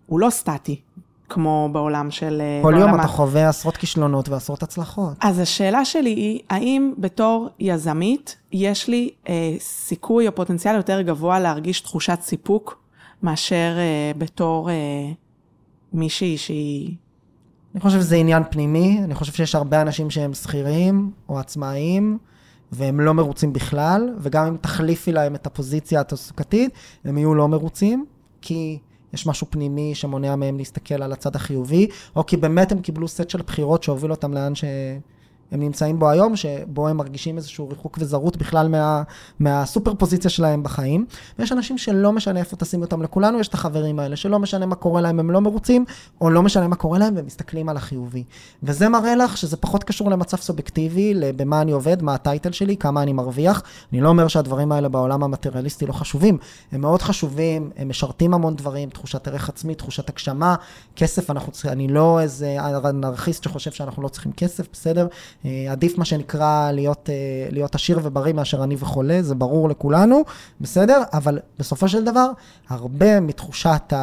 הוא 0.06 0.20
לא 0.20 0.30
סטטי. 0.30 0.82
כמו 1.30 1.70
בעולם 1.72 2.12
של... 2.12 2.42
כל 2.62 2.76
יום 2.80 2.96
אתה 2.96 3.08
חווה 3.08 3.50
עשרות 3.50 3.78
כישלונות 3.78 4.30
ועשרות 4.30 4.64
הצלחות. 4.64 5.14
אז 5.22 5.40
השאלה 5.40 5.86
שלי 5.86 6.10
היא, 6.10 6.40
האם 6.50 6.94
בתור 6.98 7.50
יזמית, 7.60 8.38
יש 8.52 8.88
לי 8.88 9.10
אה, 9.30 9.56
סיכוי 9.60 10.28
או 10.28 10.36
פוטנציאל 10.36 10.76
יותר 10.76 11.02
גבוה 11.02 11.40
להרגיש 11.40 11.82
תחושת 11.82 12.18
סיפוק, 12.22 12.80
מאשר 13.24 13.74
אה, 13.78 14.12
בתור 14.18 14.70
אה, 14.70 14.76
מישהי 15.94 16.38
שהיא 16.38 16.96
אני 17.76 17.82
חושב 17.82 18.00
שזה 18.00 18.16
עניין 18.16 18.44
פנימי, 18.50 19.00
אני 19.04 19.16
חושב 19.16 19.34
שיש 19.34 19.56
הרבה 19.56 19.82
אנשים 19.82 20.10
שהם 20.10 20.34
שכירים 20.34 21.12
או 21.30 21.40
עצמאיים, 21.40 22.18
והם 22.72 23.00
לא 23.00 23.14
מרוצים 23.14 23.54
בכלל, 23.54 24.14
וגם 24.20 24.48
אם 24.48 24.58
תחליפי 24.58 25.12
להם 25.12 25.36
את 25.36 25.48
הפוזיציה 25.48 26.02
התעסוקתית, 26.02 26.72
הם 27.06 27.18
יהיו 27.18 27.36
לא 27.36 27.48
מרוצים, 27.48 28.06
כי 28.42 28.80
יש 29.14 29.28
משהו 29.28 29.48
פנימי 29.50 29.96
שמונע 29.96 30.36
מהם 30.36 30.58
להסתכל 30.58 31.04
על 31.04 31.12
הצד 31.14 31.36
החיובי, 31.36 31.88
או 32.16 32.26
כי 32.26 32.38
באמת 32.38 32.72
הם 32.72 32.80
קיבלו 32.80 33.08
סט 33.08 33.30
של 33.30 33.42
בחירות 33.42 33.84
שהוביל 33.84 34.12
אותם 34.12 34.34
לאן 34.34 34.56
ש... 34.56 34.64
הם 35.56 35.62
נמצאים 35.62 36.00
בו 36.00 36.10
היום, 36.10 36.36
שבו 36.36 36.88
הם 36.88 36.98
מרגישים 36.98 37.38
איזשהו 37.38 37.70
ריחוק 37.70 37.98
וזרות 38.02 38.38
בכלל 38.38 38.68
מה, 38.68 39.04
מהסופר 39.40 39.94
פוזיציה 39.94 40.30
שלהם 40.30 40.64
בחיים. 40.64 41.06
ויש 41.40 41.52
אנשים 41.52 41.78
שלא 41.78 42.12
משנה 42.12 42.40
איפה 42.40 42.56
תשים 42.56 42.82
אותם, 42.82 43.02
לכולנו 43.02 43.40
יש 43.40 43.48
את 43.48 43.54
החברים 43.54 44.00
האלה, 44.00 44.16
שלא 44.16 44.40
משנה 44.40 44.66
מה 44.66 44.76
קורה 44.76 45.02
להם, 45.02 45.20
הם 45.20 45.32
לא 45.32 45.42
מרוצים, 45.42 45.86
או 46.22 46.30
לא 46.30 46.44
משנה 46.44 46.68
מה 46.68 46.76
קורה 46.76 47.00
להם, 47.00 47.16
והם 47.16 47.26
מסתכלים 47.26 47.70
על 47.70 47.78
החיובי. 47.78 48.24
וזה 48.64 48.90
מראה 48.90 49.16
לך 49.16 49.38
שזה 49.38 49.58
פחות 49.58 49.84
קשור 49.84 50.12
למצב 50.12 50.38
סובייקטיבי, 50.38 51.14
במה 51.36 51.62
אני 51.62 51.72
עובד, 51.72 52.02
מה 52.02 52.14
הטייטל 52.14 52.52
שלי, 52.52 52.78
כמה 52.78 53.04
אני 53.04 53.14
מרוויח. 53.14 53.64
אני 53.94 54.02
לא 54.02 54.10
אומר 54.10 54.28
שהדברים 54.28 54.72
האלה 54.72 54.90
בעולם 54.90 55.24
המטריאליסטי 55.24 55.86
לא 55.86 55.94
חשובים, 55.94 56.38
הם 56.72 56.82
מאוד 56.82 57.02
חשובים, 57.02 57.70
הם 57.78 57.90
משרתים 57.90 58.34
המון 58.34 58.56
דברים, 58.56 58.90
תחושת 58.90 59.28
ערך 59.28 59.50
עצמי, 59.50 59.76
תחושת 59.76 60.10
הגשמה, 60.10 60.56
כסף, 60.96 61.30
אנחנו 61.30 61.52
אני 61.66 61.88
לא 61.88 62.20
איזה 62.20 62.58
אנרכיסט 62.90 63.44
שחושב 63.44 63.72
שאנחנו 63.72 64.04
לא 64.04 64.08
צריכים 64.08 64.32
כסף, 64.32 64.68
בסדר? 64.74 65.08
אה, 65.46 65.72
עדיף 65.72 65.98
מה 65.98 66.06
שנקרא 66.06 66.72
להיות, 66.72 67.10
אה, 67.10 67.48
להיות 67.52 67.76
עשיר 67.76 68.00
ובריא 68.04 68.34
מאשר 68.34 68.64
עני 68.64 68.76
וחולה, 68.80 69.22
זה 69.22 69.36
ברור 69.36 69.70
לכולנו, 69.70 70.24
בסדר? 70.62 71.02
אבל 71.14 71.40
בסופו 71.60 71.90
של 71.90 72.04
דבר, 72.04 72.30
הרבה 72.70 73.20
מתחושת 73.20 73.94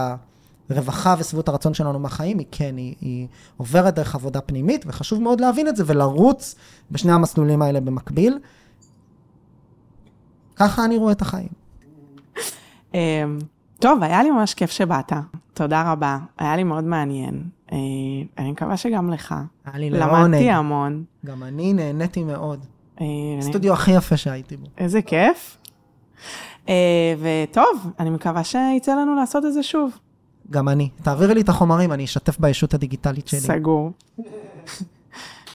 הרווחה 0.70 1.14
ושביעות 1.18 1.48
הרצון 1.48 1.74
שלנו 1.74 1.98
מהחיים, 1.98 2.38
היא 2.38 2.46
כן, 2.50 2.76
היא, 2.76 2.94
היא 3.00 3.26
עוברת 3.56 3.94
דרך 3.94 4.14
עבודה 4.14 4.40
פנימית, 4.40 4.84
וחשוב 4.86 5.22
מאוד 5.22 5.40
להבין 5.40 5.68
את 5.68 5.76
זה 5.76 5.84
ולרוץ 5.86 6.54
בשני 6.90 7.12
המסלולים 7.12 7.62
האלה 7.62 7.80
במקביל. 7.80 8.38
ככה 10.56 10.84
אני 10.84 10.96
רואה 10.96 11.12
את 11.12 11.22
החיים. 11.22 11.48
אמ, 12.94 13.38
טוב, 13.78 14.02
היה 14.02 14.22
לי 14.22 14.30
ממש 14.30 14.54
כיף 14.54 14.70
שבאת. 14.70 15.12
תודה 15.54 15.92
רבה, 15.92 16.18
היה 16.38 16.56
לי 16.56 16.64
מאוד 16.64 16.84
מעניין. 16.84 17.42
אה, 17.72 17.76
אני 18.38 18.52
מקווה 18.52 18.76
שגם 18.76 19.10
לך. 19.10 19.34
היה 19.64 19.78
לי 19.78 19.90
לעונג. 19.90 20.14
למדתי 20.14 20.50
המון. 20.50 21.04
גם 21.26 21.42
אני 21.42 21.72
נהניתי 21.72 22.24
מאוד. 22.24 22.66
הסטודיו 23.38 23.72
הכי 23.72 23.90
יפה 23.90 24.16
שהייתי 24.16 24.56
בו. 24.56 24.66
איזה 24.78 25.02
כיף. 25.02 25.58
אה, 26.68 26.74
וטוב, 27.18 27.92
אני 27.98 28.10
מקווה 28.10 28.44
שיצא 28.44 28.94
לנו 28.94 29.14
לעשות 29.14 29.44
את 29.44 29.52
זה 29.52 29.62
שוב. 29.62 29.98
גם 30.50 30.68
אני. 30.68 30.88
תעבירי 31.02 31.34
לי 31.34 31.40
את 31.40 31.48
החומרים, 31.48 31.92
אני 31.92 32.04
אשתף 32.04 32.38
בישות 32.38 32.74
הדיגיטלית 32.74 33.28
שלי. 33.28 33.40
סגור. 33.40 33.90